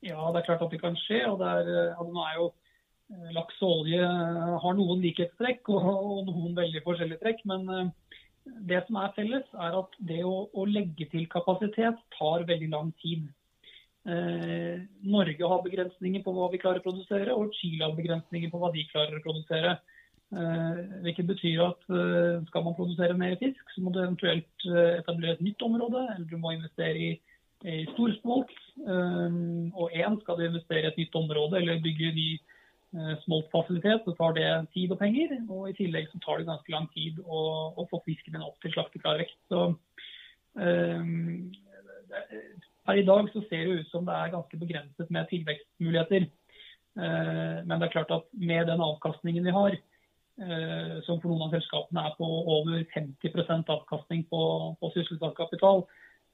Ja, 0.00 0.30
det 0.32 0.40
er 0.40 0.47
klart 0.49 0.62
at 0.64 0.73
det 0.73 0.80
kan 0.80 0.97
skje. 0.97 1.20
og 1.28 1.38
det 1.40 1.47
er, 1.47 1.70
altså, 1.92 2.12
nå 2.12 2.25
er 2.25 2.37
jo 2.38 2.47
eh, 3.12 3.30
Laks 3.37 3.61
og 3.61 3.82
olje 3.82 4.00
eh, 4.00 4.54
har 4.64 4.76
noen 4.78 5.02
likhetstrekk 5.04 5.68
og, 5.75 5.88
og, 5.90 6.20
noen 6.30 6.56
veldig 6.56 6.82
forskjellige 6.87 7.20
trekk. 7.25 7.44
Men 7.50 7.92
det 8.44 8.80
som 8.87 8.99
er 9.00 9.12
felles, 9.16 9.47
er 9.54 9.76
at 9.78 9.94
det 10.09 10.23
å, 10.26 10.49
å 10.52 10.64
legge 10.68 11.06
til 11.12 11.28
kapasitet 11.32 12.00
tar 12.16 12.47
veldig 12.49 12.70
lang 12.73 12.90
tid. 13.02 13.28
Eh, 14.09 14.82
Norge 15.04 15.52
har 15.52 15.64
begrensninger 15.64 16.25
på 16.25 16.35
hva 16.37 16.50
vi 16.52 16.61
klarer 16.62 16.82
å 16.82 16.87
produsere, 16.88 17.37
og 17.37 17.54
Chile 17.59 17.87
har 17.87 17.97
begrensninger 17.99 18.52
på 18.52 18.61
hva 18.62 18.73
de 18.75 18.87
klarer 18.92 19.18
å 19.18 19.25
produsere. 19.25 19.78
Eh, 20.30 20.85
hvilket 21.06 21.28
betyr 21.28 21.64
at 21.66 21.90
eh, 21.90 22.38
skal 22.49 22.64
man 22.66 22.78
produsere 22.78 23.18
mer 23.18 23.37
fisk, 23.42 23.61
så 23.75 23.85
må 23.85 23.92
du 23.92 24.00
eventuelt 24.02 24.68
etablere 25.00 25.37
et 25.37 25.44
nytt 25.44 25.66
område, 25.66 26.06
eller 26.14 26.30
du 26.30 26.38
må 26.40 26.56
investere 26.56 27.11
i 27.11 27.12
i 27.68 27.85
storsmolt. 27.92 28.52
Um, 28.88 29.68
og 29.76 29.92
én 29.92 30.16
skal 30.23 30.38
du 30.38 30.47
investere 30.47 30.87
i 30.87 30.90
et 30.90 31.00
nytt 31.00 31.16
område 31.18 31.59
eller 31.61 31.82
bygge 31.85 32.12
ny 32.16 32.28
uh, 32.38 32.50
smoltfasilitet, 33.25 34.02
så 34.04 34.14
tar 34.18 34.32
det 34.35 34.47
tid 34.75 34.90
og 34.90 34.99
penger. 34.99 35.37
Og 35.49 35.68
i 35.70 35.76
tillegg 35.78 36.09
så 36.11 36.18
tar 36.25 36.40
det 36.40 36.49
ganske 36.49 36.73
lang 36.75 36.88
tid 36.94 37.20
å, 37.23 37.42
å 37.78 37.87
få 37.90 38.00
fisken 38.06 38.35
din 38.35 38.47
opp 38.47 38.59
til 38.62 38.75
slakteklar 38.75 39.20
vekt. 39.23 39.37
Så 39.50 39.68
um, 40.59 41.52
i 42.90 43.06
dag 43.06 43.30
så 43.30 43.42
ser 43.47 43.68
det 43.68 43.78
ut 43.80 43.92
som 43.92 44.06
det 44.09 44.16
er 44.16 44.35
ganske 44.35 44.59
begrenset 44.59 45.11
med 45.11 45.30
tilvekstmuligheter. 45.30 46.26
Uh, 46.99 47.62
men 47.62 47.76
det 47.78 47.88
er 47.88 47.94
klart 47.94 48.14
at 48.16 48.26
med 48.35 48.66
den 48.66 48.82
avkastningen 48.82 49.47
vi 49.47 49.54
har, 49.54 49.78
uh, 50.42 50.97
som 51.06 51.20
for 51.20 51.30
noen 51.30 51.47
av 51.47 51.54
selskapene 51.54 52.06
er 52.09 52.16
på 52.18 52.26
over 52.56 52.82
50 52.94 53.70
avkastning 53.76 54.26
på, 54.30 54.42
på 54.80 54.92
sysselsatt 54.97 55.37
kapital, 55.38 55.85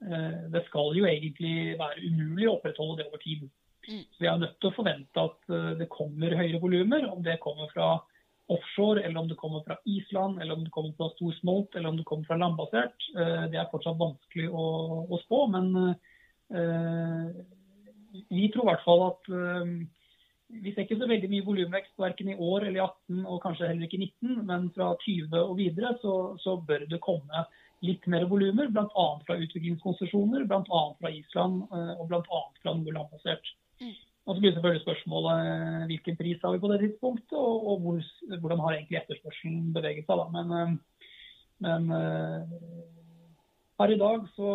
uh, 0.09 0.43
det 0.55 0.65
skal 0.71 0.97
jo 0.97 1.05
egentlig 1.05 1.77
være 1.77 2.09
umulig 2.09 2.49
å 2.49 2.57
opprettholde 2.57 3.03
det 3.03 3.11
over 3.11 3.25
tid. 3.27 3.45
Vi 3.87 4.27
er 4.27 4.39
nødt 4.41 4.59
til 4.61 4.71
å 4.71 4.77
forvente 4.77 5.25
at 5.29 5.51
eh, 5.53 5.73
det 5.81 5.89
kommer 5.93 6.35
høyere 6.39 6.61
volumer. 6.63 7.07
Om 7.11 7.25
det 7.27 7.39
kommer 7.43 7.71
fra 7.73 7.97
offshore, 8.53 9.03
eller 9.03 9.21
om 9.21 9.29
det 9.31 9.39
kommer 9.39 9.63
fra 9.67 9.79
Island, 9.85 10.41
eller 10.43 10.55
om 10.55 10.65
det 10.65 10.73
kommer 10.75 10.95
fra 10.99 11.11
storsmolt, 11.17 11.75
eller 11.75 11.91
om 11.91 11.99
det 11.99 12.07
kommer 12.07 12.29
fra 12.29 12.39
landbasert. 12.39 13.11
Eh, 13.19 13.45
det 13.53 13.61
er 13.61 13.69
fortsatt 13.73 13.99
vanskelig 14.01 14.49
å, 14.51 14.67
å 15.11 15.21
spå. 15.25 15.43
Men 15.55 15.71
uh, 16.55 17.29
vi 18.31 18.47
tror 18.55 18.67
i 18.67 18.71
hvert 18.71 18.85
fall 18.87 19.03
at 19.09 19.31
uh, 19.35 19.73
vi 20.63 20.73
ser 20.73 20.87
ikke 20.87 21.01
så 21.01 21.11
veldig 21.11 21.31
mye 21.33 21.47
volumvekst 21.47 21.99
verken 21.99 22.31
i 22.31 22.39
år 22.39 22.69
eller 22.69 22.79
i 22.79 22.85
18 22.85 23.25
og 23.27 23.41
kanskje 23.43 23.71
heller 23.73 23.89
ikke 23.89 23.99
i 23.99 24.07
19, 24.07 24.43
men 24.47 24.69
fra 24.77 24.93
20 25.03 25.35
og 25.43 25.57
videre 25.59 25.97
så, 26.03 26.15
så 26.39 26.55
bør 26.69 26.87
det 26.87 27.03
komme 27.03 27.43
litt 27.85 28.07
mer 28.09 28.25
volumer, 28.31 28.71
bl.a. 28.73 29.07
fra 29.27 29.37
utviklingskonsesjoner, 29.43 30.47
bl.a. 30.49 30.83
fra 31.01 31.11
Island 31.13 31.67
og 31.67 32.07
bl.a. 32.09 32.43
fra 32.63 32.77
noe 32.79 32.95
landbasert. 32.95 33.51
Og 34.27 34.35
så 34.35 34.43
blir 34.43 34.55
selvfølgelig 34.55 34.83
spørsmålet 34.83 35.49
eh, 35.49 35.83
hvilken 35.91 36.17
pris 36.19 36.43
har 36.43 36.55
vi 36.55 36.63
på 36.63 36.71
det 36.73 36.81
tidspunktet, 36.83 37.39
og, 37.39 37.67
og 37.71 37.83
hvor, 37.85 38.01
hvordan 38.43 38.63
har 38.65 38.75
egentlig 38.75 38.99
etterspørselen 38.99 39.73
beveget 39.77 40.09
seg. 40.09 40.23
Da. 40.23 40.27
Men, 40.35 40.55
eh, 40.57 40.73
men 41.67 41.87
per 43.79 43.93
i 43.93 43.99
dag, 44.01 44.25
så, 44.35 44.49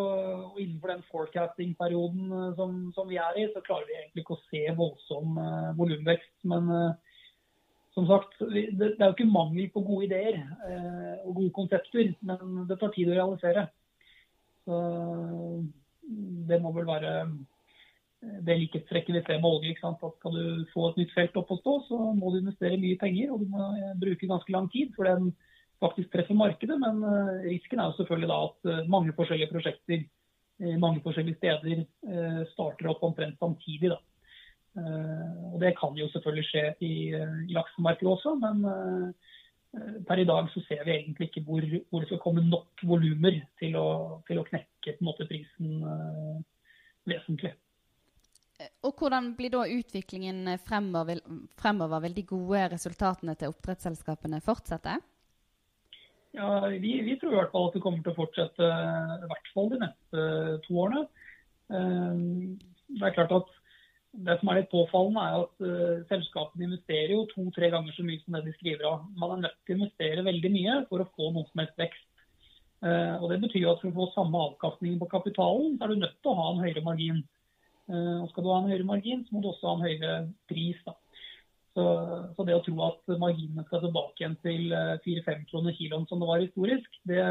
og 0.50 0.60
innenfor 0.60 0.92
den 0.92 1.06
forecasting-perioden 1.10 2.54
som, 2.58 2.76
som, 2.94 3.08
vi 3.08 3.16
er 3.22 3.38
i, 3.38 3.46
så 3.54 3.62
klarer 3.64 3.88
vi 3.88 3.96
egentlig 3.96 4.24
ikke 4.24 4.36
å 4.36 4.44
se 4.50 4.62
voldsom 4.78 5.40
volumvekst. 5.78 6.34
Men 6.52 6.68
som 7.94 8.06
sagt, 8.08 8.38
det, 8.40 8.94
er 8.98 9.04
jo 9.06 9.14
ikke 9.14 9.28
mangel 9.28 9.68
på 9.72 9.82
gode 9.84 10.08
ideer 10.08 10.38
uh, 10.40 11.26
og 11.26 11.34
gode 11.36 11.52
konsepter, 11.58 12.12
men 12.24 12.64
det 12.68 12.78
tar 12.80 12.92
tid 12.94 13.10
å 13.12 13.16
realisere. 13.18 13.66
Så 14.64 14.78
det 16.48 16.60
må 16.62 16.72
vel 16.74 16.88
være 16.88 17.12
det 18.22 18.56
likhetstrekket 18.58 19.16
vi 19.16 19.22
ser 19.26 19.40
med 19.40 19.50
olje. 19.50 19.72
ikke 19.72 19.82
sant? 19.82 20.02
At 20.06 20.14
Skal 20.18 20.36
du 20.36 20.66
få 20.72 20.88
et 20.88 21.00
nytt 21.00 21.14
felt 21.14 21.38
opp 21.40 21.50
å 21.50 21.58
stå, 21.58 21.74
så 21.88 21.98
må 22.14 22.30
du 22.30 22.40
investere 22.40 22.80
mye 22.80 22.98
penger 23.00 23.32
og 23.32 23.42
du 23.42 23.50
må 23.50 23.72
eh, 23.74 23.96
bruke 23.98 24.30
ganske 24.30 24.54
lang 24.54 24.68
tid 24.74 24.92
for 24.96 25.08
den 25.10 25.32
faktisk 25.82 26.12
treffer 26.12 26.38
markedet. 26.38 26.78
Men 26.78 27.02
eh, 27.02 27.48
risken 27.50 27.82
er 27.82 27.90
jo 27.90 27.98
selvfølgelig 27.98 28.30
da 28.30 28.40
at 28.46 28.70
eh, 28.70 28.90
mange 28.96 29.16
forskjellige 29.18 29.52
prosjekter 29.54 30.08
mange 30.78 31.00
forskjellige 31.02 31.40
steder 31.40 31.80
starter 32.52 32.86
opp 32.92 33.00
omtrent 33.02 33.40
samtidig. 33.40 33.88
da. 33.90 33.96
Og 35.48 35.56
Det 35.58 35.72
kan 35.74 35.96
jo 35.98 36.06
selvfølgelig 36.12 36.44
skje 36.46 36.62
i, 36.86 36.92
i 37.48 37.56
laksemarkedet 37.56 38.12
også, 38.12 38.36
men 38.38 38.60
per 40.06 40.22
i 40.22 40.28
dag 40.28 40.52
så 40.52 40.62
ser 40.68 40.84
vi 40.86 40.92
egentlig 40.92 41.32
ikke 41.32 41.42
hvor, 41.48 41.66
hvor 41.90 42.04
det 42.04 42.10
skal 42.12 42.22
komme 42.22 42.44
nok 42.46 42.84
volumer 42.86 43.40
til, 43.58 43.74
til, 44.28 44.38
å 44.38 44.46
knekke 44.52 44.94
måte, 45.02 45.26
prisen 45.26 45.82
vesentlig. 47.10 47.56
Og 48.86 48.98
Hvordan 48.98 49.32
blir 49.38 49.52
da 49.54 49.62
utviklingen 49.68 50.46
fremover? 50.66 51.22
fremover? 51.58 52.02
Vil 52.06 52.14
de 52.16 52.26
gode 52.26 52.66
resultatene 52.74 53.34
til 53.38 53.52
oppdrettsselskapene 53.52 54.42
fortsette? 54.44 54.98
Ja, 56.32 56.68
vi, 56.68 57.00
vi, 57.04 57.16
tror 57.20 57.34
i 57.34 57.40
hvert 57.40 57.52
fall 57.52 57.66
at 57.68 57.74
det 57.76 57.82
kommer 57.84 58.04
til 58.04 58.14
å 58.14 58.16
fortsette 58.16 58.68
i 58.68 59.26
hvert 59.28 59.50
fall 59.52 59.72
de 59.72 59.80
neste 59.82 60.28
to 60.66 60.78
årene. 60.80 61.02
det 61.68 63.04
er 63.08 63.18
klart 63.18 63.34
at 63.36 63.50
det 64.12 64.38
som 64.40 64.48
er 64.48 64.58
litt 64.60 64.70
påfallende, 64.72 65.24
er 65.24 65.44
at 65.44 66.08
selskapene 66.08 66.66
investerer 66.68 67.12
jo 67.14 67.26
to-tre 67.30 67.68
ganger 67.72 67.94
så 67.96 68.04
mye 68.04 68.20
som 68.20 68.36
det 68.36 68.42
de 68.46 68.54
skriver 68.56 68.88
av. 68.88 69.04
Man 69.16 69.36
er 69.36 69.44
nødt 69.44 69.60
til 69.64 69.76
å 69.76 69.78
investere 69.80 70.24
veldig 70.24 70.50
mye 70.56 70.78
for 70.88 71.04
å 71.04 71.08
få 71.16 71.30
noe 71.32 71.48
som 71.48 71.62
helst 71.62 71.80
vekst. 71.80 72.08
Og 72.82 73.28
Det 73.30 73.38
betyr 73.44 73.68
at 73.70 73.80
for 73.80 73.92
å 73.92 73.96
få 73.96 74.08
samme 74.12 74.42
avkastning 74.50 74.98
på 75.00 75.08
kapitalen, 75.12 75.76
så 75.76 75.84
er 75.86 75.92
du 75.92 76.02
nødt 76.02 76.18
til 76.20 76.32
å 76.32 76.38
ha 76.40 76.48
en 76.50 76.64
høyere 76.64 76.84
margin. 76.84 77.22
Uh, 77.90 78.22
og 78.22 78.28
Skal 78.30 78.44
du 78.44 78.52
ha 78.52 78.60
en 78.62 78.70
høyere 78.70 78.88
margin, 78.88 79.24
så 79.26 79.34
må 79.34 79.42
du 79.42 79.50
også 79.50 79.70
ha 79.70 79.74
en 79.78 79.86
høyere 79.86 80.16
pris. 80.50 80.78
da. 80.86 80.96
Så, 81.72 81.84
så 82.36 82.44
det 82.44 82.54
å 82.58 82.62
tro 82.64 82.74
at 82.84 83.12
marginene 83.16 83.64
skal 83.64 83.80
tilbake 83.80 84.20
igjen 84.20 84.34
til 84.44 84.74
4-5 85.06 85.46
kroner 85.48 85.72
kiloen 85.78 86.04
som 86.08 86.20
det 86.20 86.28
var 86.28 86.42
historisk, 86.42 86.98
det, 87.08 87.22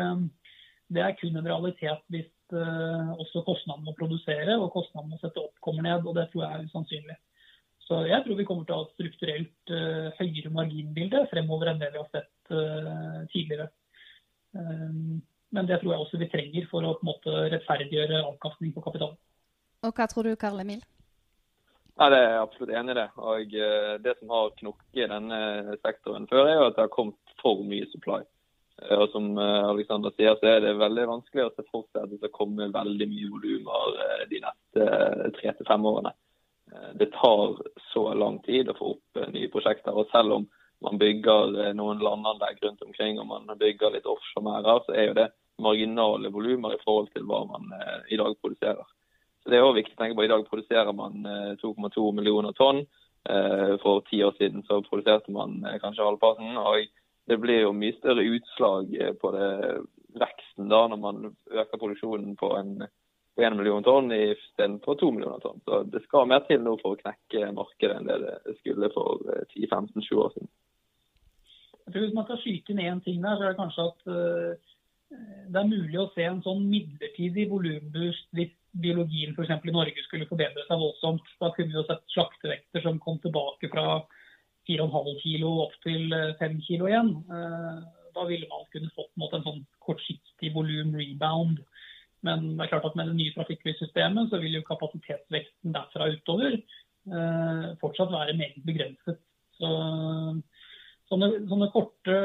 det 0.89 1.03
er 1.05 1.17
kun 1.19 1.37
en 1.37 1.45
realitet 1.47 2.01
hvis 2.13 2.31
uh, 2.55 3.11
også 3.21 3.43
kostnaden 3.47 3.89
å 3.89 3.97
produsere 3.97 4.57
og 4.57 4.71
kostnaden 4.73 5.15
å 5.15 5.19
sette 5.21 5.43
opp 5.43 5.61
kommer 5.63 5.85
ned. 5.87 6.05
og 6.05 6.17
Det 6.17 6.27
tror 6.31 6.45
jeg 6.45 6.57
er 6.57 6.71
usannsynlig. 6.71 7.17
Så 7.87 8.05
jeg 8.07 8.23
tror 8.23 8.37
vi 8.39 8.45
kommer 8.47 8.67
til 8.67 8.75
å 8.75 8.81
ha 8.81 8.87
et 8.87 8.95
strukturelt 8.95 9.73
uh, 9.73 10.07
høyere 10.19 10.53
marginbilde 10.55 11.25
fremover 11.31 11.71
enn 11.71 11.81
det 11.81 11.91
vi 11.93 12.01
har 12.01 12.09
sett 12.13 12.53
uh, 12.53 13.21
tidligere. 13.33 13.67
Um, 14.55 15.19
men 15.51 15.67
det 15.67 15.81
tror 15.81 15.93
jeg 15.93 16.05
også 16.05 16.19
vi 16.21 16.29
trenger 16.31 16.67
for 16.71 16.87
å 16.87 16.95
på 16.95 17.03
en 17.03 17.11
måte 17.11 17.43
rettferdiggjøre 17.51 18.23
avkastning 18.23 18.71
på 18.75 18.83
kapital. 18.85 19.17
Og 19.81 19.93
Hva 19.97 20.05
tror 20.09 20.27
du, 20.29 20.35
Karl 20.37 20.61
Emil? 20.61 20.83
Ja, 21.97 22.09
det 22.09 22.19
er 22.19 22.27
jeg 22.29 22.41
absolutt 22.41 22.75
enig 22.77 22.93
i 22.93 22.99
det. 22.99 23.07
Og 23.17 23.55
Det 24.05 24.13
som 24.19 24.35
har 24.35 24.53
knukket 24.59 25.01
i 25.01 25.09
denne 25.09 25.39
sektoren 25.81 26.27
før, 26.29 26.45
er 26.45 26.59
jo 26.59 26.67
at 26.69 26.77
det 26.77 26.85
har 26.85 26.93
kommet 26.93 27.35
for 27.41 27.63
mye 27.65 27.89
supply. 27.93 28.21
Eh, 28.81 28.97
og 28.97 29.09
som 29.13 29.37
eh, 29.37 29.69
Alexander 29.69 30.13
sier, 30.15 30.37
så 30.39 30.49
er 30.53 30.63
det 30.63 30.77
veldig 30.79 31.07
vanskelig 31.09 31.47
å 31.47 31.53
se 31.55 31.65
for 31.69 31.87
seg 31.89 32.05
at 32.05 32.13
det 32.13 32.21
skal 32.21 32.33
komme 32.35 32.71
veldig 32.73 33.07
mye 33.11 33.31
volumer 33.33 33.99
eh, 34.05 34.23
de 34.31 34.41
neste 34.45 34.87
tre 35.37 35.55
til 35.57 35.69
fem 35.69 35.87
årene. 35.93 36.15
Det 36.95 37.09
tar 37.11 37.57
så 37.91 38.05
lang 38.15 38.37
tid 38.45 38.69
å 38.71 38.77
få 38.77 38.93
opp 38.93 39.19
nye 39.33 39.49
prosjekter. 39.51 39.91
og 39.91 40.07
Selv 40.13 40.37
om 40.37 40.45
man 40.85 40.99
bygger 41.01 41.73
noen 41.75 41.99
landanlegg 41.99 42.61
rundt 42.63 42.85
omkring 42.85 43.19
og 43.19 43.27
man 43.27 43.51
bygger 43.59 43.91
litt 43.91 44.07
offshoremerder, 44.07 44.79
så 44.85 44.95
er 44.95 45.09
jo 45.09 45.17
det 45.17 45.25
marginale 45.59 46.31
volumer 46.31 46.77
i 46.77 46.79
forhold 46.85 47.11
til 47.11 47.27
hva 47.27 47.41
man 47.49 47.67
i 48.07 48.21
dag 48.21 48.37
produserer. 48.39 48.87
Så 49.41 49.49
Det 49.49 49.57
er 49.57 49.65
også 49.65 49.79
viktig 49.79 49.95
å 49.97 50.01
tenke 50.01 50.17
på. 50.17 50.25
I 50.25 50.31
dag 50.31 50.47
produserer 50.47 50.93
man 50.93 51.23
2,2 51.61 52.11
millioner 52.13 52.53
tonn. 52.53 52.83
For 53.81 54.01
ti 54.05 54.19
år 54.25 54.35
siden 54.37 54.63
så 54.65 54.79
produserte 54.85 55.33
man 55.33 55.59
kanskje 55.81 56.05
halvparten. 56.05 56.57
og 56.57 56.85
det 57.31 57.37
blir 57.37 57.61
jo 57.65 57.75
mye 57.75 57.95
større 57.99 58.25
utslag 58.35 58.95
eh, 58.97 59.13
på 59.13 59.31
det, 59.35 59.51
veksten 60.19 60.71
da 60.71 60.81
når 60.91 60.99
man 60.99 61.21
øker 61.31 61.79
produksjonen 61.79 62.35
på 62.39 62.49
en 62.57 62.81
på 63.31 63.45
1 63.47 63.55
million 63.55 63.83
tonn 63.85 64.11
istedenfor 64.11 64.97
2 64.99 65.11
millioner 65.15 65.39
tonn. 65.39 65.61
Så 65.63 65.83
det 65.87 66.01
skal 66.03 66.27
mer 66.27 66.41
til 66.49 66.59
nå 66.65 66.73
for 66.81 66.97
å 66.97 66.99
knekke 66.99 67.53
markedet 67.55 67.95
enn 67.95 68.09
det 68.09 68.17
det 68.25 68.57
skulle 68.57 68.89
for 68.91 69.23
10-15-20 69.53 70.01
eh, 70.01 70.17
år 70.19 70.33
siden. 70.33 70.49
Jeg 71.85 71.93
tror 71.93 72.03
Hvis 72.03 72.17
man 72.17 72.27
skal 72.27 72.41
skyte 72.41 72.73
inn 72.73 72.83
én 72.83 72.99
ting 73.05 73.23
der, 73.23 73.37
så 73.37 73.45
er 73.45 73.53
det 73.53 73.61
kanskje 73.61 73.87
at 73.87 74.11
det 75.51 75.59
er 75.59 75.69
mulig 75.69 75.99
å 75.99 76.09
se 76.15 76.25
en 76.27 76.41
sånn 76.45 76.63
midlertidig 76.71 77.47
volumboost 77.51 78.29
hvis 78.37 78.53
biologien 78.83 79.33
f.eks. 79.35 79.51
i 79.67 79.73
Norge 79.75 80.03
skulle 80.05 80.29
forbedre 80.29 80.63
seg 80.67 80.79
voldsomt. 80.79 81.31
Da 81.41 81.51
kunne 81.55 81.73
vi 81.73 81.79
jo 81.79 81.87
sett 81.87 82.03
slaktevekter 82.13 82.85
som 82.85 82.99
kom 83.03 83.19
tilbake 83.23 83.69
fra 83.73 84.01
4,5 84.69 85.17
kilo 85.23 85.55
opp 85.65 85.75
til 85.83 86.13
5 86.39 86.45
eh, 86.45 86.61
kilo 86.67 86.87
igjen. 86.87 87.11
Eh, 87.27 87.81
da 88.15 88.27
ville 88.27 88.47
man 88.51 88.67
kunne 88.71 88.91
fått 88.95 89.11
en, 89.17 89.27
en 89.27 89.45
sånn 89.47 89.65
kortsiktig 89.83 90.53
volum-rebound. 90.55 91.59
Men 92.27 92.47
det 92.53 92.65
er 92.65 92.71
klart 92.75 92.87
at 92.91 92.97
med 92.99 93.09
det 93.09 93.17
nye 93.17 93.33
trafikklyssystemet 93.35 94.29
så 94.29 94.39
vil 94.41 94.59
jo 94.59 94.67
kapasitetsveksten 94.67 95.75
derfra 95.75 96.11
utover 96.13 96.55
eh, 96.55 97.67
fortsatt 97.81 98.13
være 98.13 98.37
meget 98.39 98.63
begrenset. 98.67 99.19
Så, 99.57 99.69
sånne, 101.09 101.31
sånne 101.49 101.67
korte, 101.73 102.15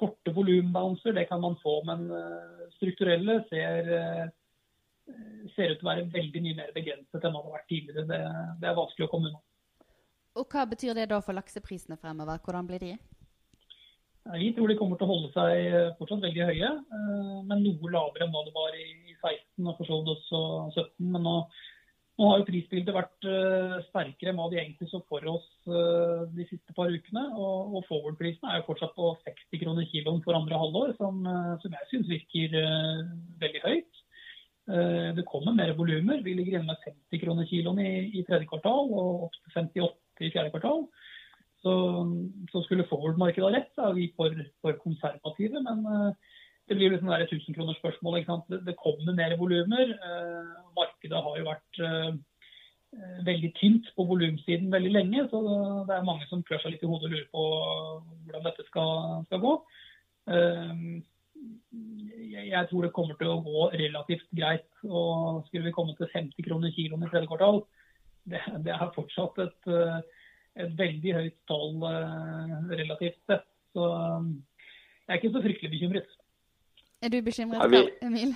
korte 0.00 0.32
volumbouncer 0.34 1.14
det 1.16 1.26
kan 1.28 1.42
man 1.42 1.58
få, 1.62 1.80
men 1.88 2.08
eh, 2.16 2.66
strukturelle 2.78 3.40
ser, 3.50 3.92
ser 5.54 5.74
ut 5.74 5.78
til 5.80 5.86
å 5.86 5.90
være 5.92 6.08
veldig 6.14 6.42
mye 6.46 6.58
mer 6.62 6.74
begrenset 6.74 7.20
enn 7.20 7.36
det 7.36 7.44
har 7.44 7.54
vært 7.54 7.70
tidligere. 7.70 8.08
Det, 8.08 8.20
det 8.62 8.70
er 8.70 8.80
vanskelig 8.80 9.08
å 9.08 9.12
komme 9.12 9.30
unna. 9.30 9.44
Og 10.38 10.46
Hva 10.46 10.66
betyr 10.70 10.94
det 10.94 11.08
da 11.10 11.18
for 11.24 11.36
lakseprisene 11.36 11.98
fremover? 11.98 12.38
Hvordan 12.44 12.68
blir 12.68 12.82
de? 12.82 12.92
Vi 14.38 14.52
tror 14.54 14.68
de 14.68 14.76
kommer 14.78 14.98
til 15.00 15.08
å 15.08 15.14
holde 15.14 15.30
seg 15.32 15.66
eh, 15.72 15.92
fortsatt 15.98 16.22
veldig 16.22 16.46
høye, 16.50 16.70
eh, 16.76 17.36
men 17.48 17.62
noe 17.64 17.92
lavere 17.92 18.26
enn 18.26 18.34
hva 18.34 18.44
det 18.46 18.52
var 18.54 18.76
i 18.76 19.14
16 19.16 19.70
og 19.70 19.78
for 19.78 19.88
så 19.88 19.98
vidt 19.98 20.12
også 20.12 20.40
17. 20.76 21.08
Men 21.14 21.24
nå, 21.24 21.36
nå, 22.20 22.26
har 22.28 22.40
jo 22.40 22.46
prisbildet 22.48 22.94
vært 22.94 23.28
eh, 23.28 23.76
sterkere 23.88 24.32
enn 24.32 24.40
hva 24.40 24.48
de 24.52 24.58
egentlig 24.60 24.90
så 24.90 25.00
for 25.08 25.24
oss 25.32 25.46
de 25.66 26.46
siste 26.50 26.74
par 26.76 26.92
ukene. 26.92 27.24
Og, 27.32 27.78
og 27.78 27.86
forward-prisene 27.88 28.52
er 28.52 28.60
jo 28.60 28.66
fortsatt 28.68 28.92
på 28.96 29.14
60 29.24 29.62
kroner 29.62 29.88
kiloen 29.88 30.20
for 30.26 30.36
andre 30.36 30.60
halvår, 30.60 30.94
som, 31.00 31.24
som 31.62 31.76
jeg 31.78 31.88
syns 31.90 32.12
virker 32.12 32.58
veldig 33.40 33.64
høyt. 33.64 34.02
Det 35.16 35.24
kommer 35.26 35.56
mer 35.56 35.72
volumer. 35.74 36.20
Vi 36.22 36.36
ligger 36.36 36.58
inne 36.58 36.68
med 36.68 36.84
50 36.84 37.22
kroner 37.24 37.48
kiloen 37.48 37.80
i, 37.82 37.92
i 38.20 38.24
tredje 38.28 38.46
kvartal 38.50 38.92
og 38.92 39.24
opp 39.26 39.40
til 39.40 39.56
58 39.56 40.28
i 40.28 40.32
fjerde 40.34 40.52
kvartal. 40.52 40.84
Så, 41.64 41.72
så 42.52 42.62
skulle 42.64 42.88
forward-markedet 42.88 43.48
ha 43.48 43.54
rett, 43.56 43.72
så 43.74 43.88
er 43.88 43.96
vi 43.96 44.10
for, 44.16 44.36
for 44.64 44.76
konservative. 44.84 45.60
Men 45.64 45.82
det 46.70 46.78
blir 46.78 46.92
liksom 46.94 47.10
et 47.10 47.32
1000-kronersspørsmål. 47.34 48.20
Det, 48.66 48.76
kommer 48.78 49.16
mer 49.18 49.36
volumer. 49.40 49.90
Uh, 50.00 50.70
markedet 50.78 51.22
har 51.26 51.38
jo 51.40 51.48
vært 51.48 51.80
uh, 51.82 52.12
veldig 53.26 53.50
tynt 53.58 53.90
på 53.96 54.06
volumsiden 54.06 54.70
veldig 54.72 54.92
lenge, 54.94 55.26
så 55.32 55.42
det 55.88 55.96
er 55.96 56.06
mange 56.06 56.26
som 56.30 56.44
klør 56.46 56.62
seg 56.62 56.76
litt 56.76 56.86
i 56.86 56.90
hodet 56.90 57.10
og 57.10 57.14
lurer 57.16 57.28
på 57.34 57.46
hvordan 58.24 58.46
dette 58.46 58.66
skal, 58.70 59.26
skal 59.26 59.42
gå. 59.44 59.54
Jeg 62.30 62.68
tror 62.70 62.84
det 62.84 62.92
kommer 62.94 63.18
til 63.18 63.30
å 63.30 63.40
gå 63.44 63.66
relativt 63.74 64.26
greit. 64.36 64.68
og 64.86 65.46
Skulle 65.48 65.68
vi 65.68 65.74
komme 65.76 65.94
til 65.98 66.10
50 66.12 66.46
kroner 66.46 66.74
kiloen 66.74 67.06
i 67.06 67.10
tredje 67.10 67.30
kvartal, 67.30 67.62
det, 68.30 68.40
det 68.64 68.74
er 68.74 68.94
fortsatt 68.94 69.38
et, 69.46 69.70
eh, 69.70 70.00
et, 70.60 70.72
veldig 70.78 71.14
høyt 71.16 71.38
tall 71.48 71.86
eh, 71.88 72.56
relativt 72.82 73.20
sett. 73.30 73.46
Så 73.74 73.86
jeg 73.86 75.14
er 75.14 75.20
ikke 75.20 75.32
så 75.36 75.44
fryktelig 75.44 75.72
bekymret. 75.76 76.16
Er 77.00 77.12
du 77.12 77.22
bekymret, 77.24 77.60
ja, 77.62 77.68
vi... 77.72 77.82
Emil? 78.06 78.32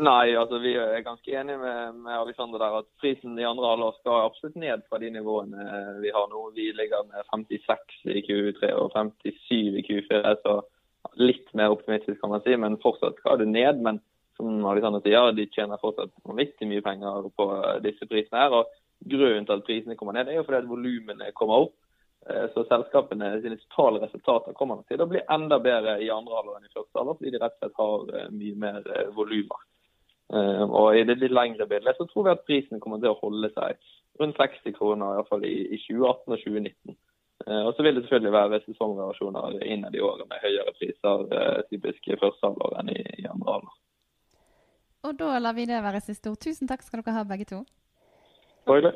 Nei, 0.00 0.32
altså 0.40 0.56
vi 0.62 0.70
er 0.80 1.02
ganske 1.04 1.34
enige 1.36 1.58
med, 1.60 1.98
med 2.06 2.14
Alexander 2.16 2.62
der 2.62 2.78
at 2.78 2.86
prisen 3.02 3.34
i 3.36 3.44
andre 3.44 3.74
halvår 3.74 3.98
skal 3.98 4.24
absolutt 4.24 4.54
ned 4.56 4.84
fra 4.88 5.00
de 5.02 5.10
nivåene 5.12 5.66
vi 6.00 6.12
har 6.14 6.30
nå. 6.30 6.46
Vi 6.56 6.70
ligger 6.72 7.04
med 7.10 7.26
56 7.28 7.98
i 8.08 8.22
Q3 8.24 8.70
og 8.80 8.94
57 8.94 9.50
i 9.52 9.84
Q4, 9.84 10.32
så 10.46 10.54
litt 11.20 11.52
mer 11.58 11.74
optimistisk 11.74 12.22
kan 12.22 12.32
man 12.32 12.44
si. 12.46 12.56
Men 12.56 12.80
fortsatt 12.80 13.20
skal 13.20 13.42
det 13.42 13.50
ned. 13.52 13.82
Men 13.84 14.00
som 14.38 14.64
Alexander 14.70 15.04
sier, 15.04 15.28
de 15.36 15.48
tjener 15.52 15.82
fortsatt 15.82 16.14
vanvittig 16.24 16.70
mye 16.70 16.84
penger 16.86 17.28
på 17.36 17.48
disse 17.84 18.08
prisene 18.08 18.46
her. 18.46 18.56
og 18.62 18.72
Grunnen 19.12 19.44
til 19.44 19.58
at 19.58 19.66
prisene 19.66 19.98
kommer 19.98 20.16
ned, 20.16 20.30
er 20.30 20.40
jo 20.40 20.46
fordi 20.46 20.62
at 20.62 20.70
volumene 20.70 21.32
kommer 21.36 21.66
opp. 21.66 21.76
Eh, 22.30 22.50
så 22.54 22.64
selskapene 22.64 23.40
sine 23.42 23.56
totale 23.56 24.00
resultater 24.04 24.54
kommer 24.54 24.84
til 24.86 25.00
å 25.02 25.08
bli 25.10 25.22
enda 25.30 25.58
bedre 25.62 25.96
i 26.02 26.10
andre 26.12 26.38
halvår 26.38 26.58
enn 26.58 26.68
i 26.68 26.74
første 26.74 27.00
halvår, 27.00 27.18
fordi 27.18 27.32
de 27.34 27.40
rett 27.42 27.56
og 27.56 27.64
slett 27.64 27.80
har 27.82 28.12
eh, 28.18 28.28
mye 28.40 28.58
mer 28.64 28.90
eh, 28.94 29.08
volumer. 29.16 29.68
Og 30.32 30.96
I 30.96 31.02
det 31.04 31.18
litt 31.18 31.34
lengre 31.34 31.66
bildet 31.68 31.98
så 31.98 32.06
tror 32.08 32.24
vi 32.24 32.30
at 32.32 32.44
prisen 32.48 32.80
kommer 32.80 33.02
til 33.02 33.10
å 33.10 33.18
holde 33.18 33.50
seg 33.52 33.74
rundt 34.16 34.38
60 34.40 34.72
kroner 34.78 35.10
i, 35.10 35.16
hvert 35.18 35.28
fall 35.28 35.42
i 35.44 35.76
2018 35.82 36.32
og 36.32 36.38
2019. 36.46 36.94
Og 37.52 37.68
Så 37.76 37.84
vil 37.84 37.98
det 37.98 38.04
selvfølgelig 38.06 38.32
være 38.32 38.60
sesongvariasjoner 38.62 39.58
innad 39.66 39.98
i 39.98 40.00
året 40.00 40.30
med 40.30 40.40
høyere 40.40 40.72
priser 40.78 41.26
typisk 41.68 42.08
i 42.08 42.16
første 42.22 42.48
halvår 42.48 42.78
enn 42.80 42.94
i, 42.94 42.96
i 43.20 43.26
andre 43.28 43.58
halvår. 43.58 43.76
Og 45.10 45.20
da 45.20 45.34
lar 45.42 45.58
vi 45.58 45.68
det 45.68 45.82
være 45.84 46.00
siste 46.06 46.32
ord. 46.32 46.40
Tusen 46.40 46.70
takk 46.70 46.86
skal 46.86 47.02
dere 47.02 47.18
ha, 47.18 47.26
begge 47.28 47.50
to. 47.52 47.60
Bare 48.64 48.94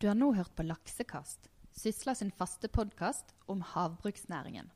Du 0.00 0.06
har 0.06 0.14
nå 0.14 0.28
hørt 0.32 0.54
på 0.54 0.62
Laksekast, 0.62 1.48
Sysla 1.74 2.12
sin 2.14 2.30
faste 2.30 2.68
podkast 2.70 3.32
om 3.50 3.64
havbruksnæringen. 3.66 4.68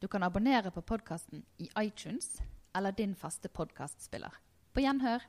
Du 0.00 0.08
kan 0.08 0.22
abonnere 0.24 0.70
på 0.72 0.80
podkasten 0.80 1.42
i 1.60 1.68
iTunes 1.76 2.38
eller 2.72 2.96
din 2.96 3.12
faste 3.14 3.50
podkastspiller. 3.52 4.32
På 4.72 4.80
gjenhør. 4.80 5.20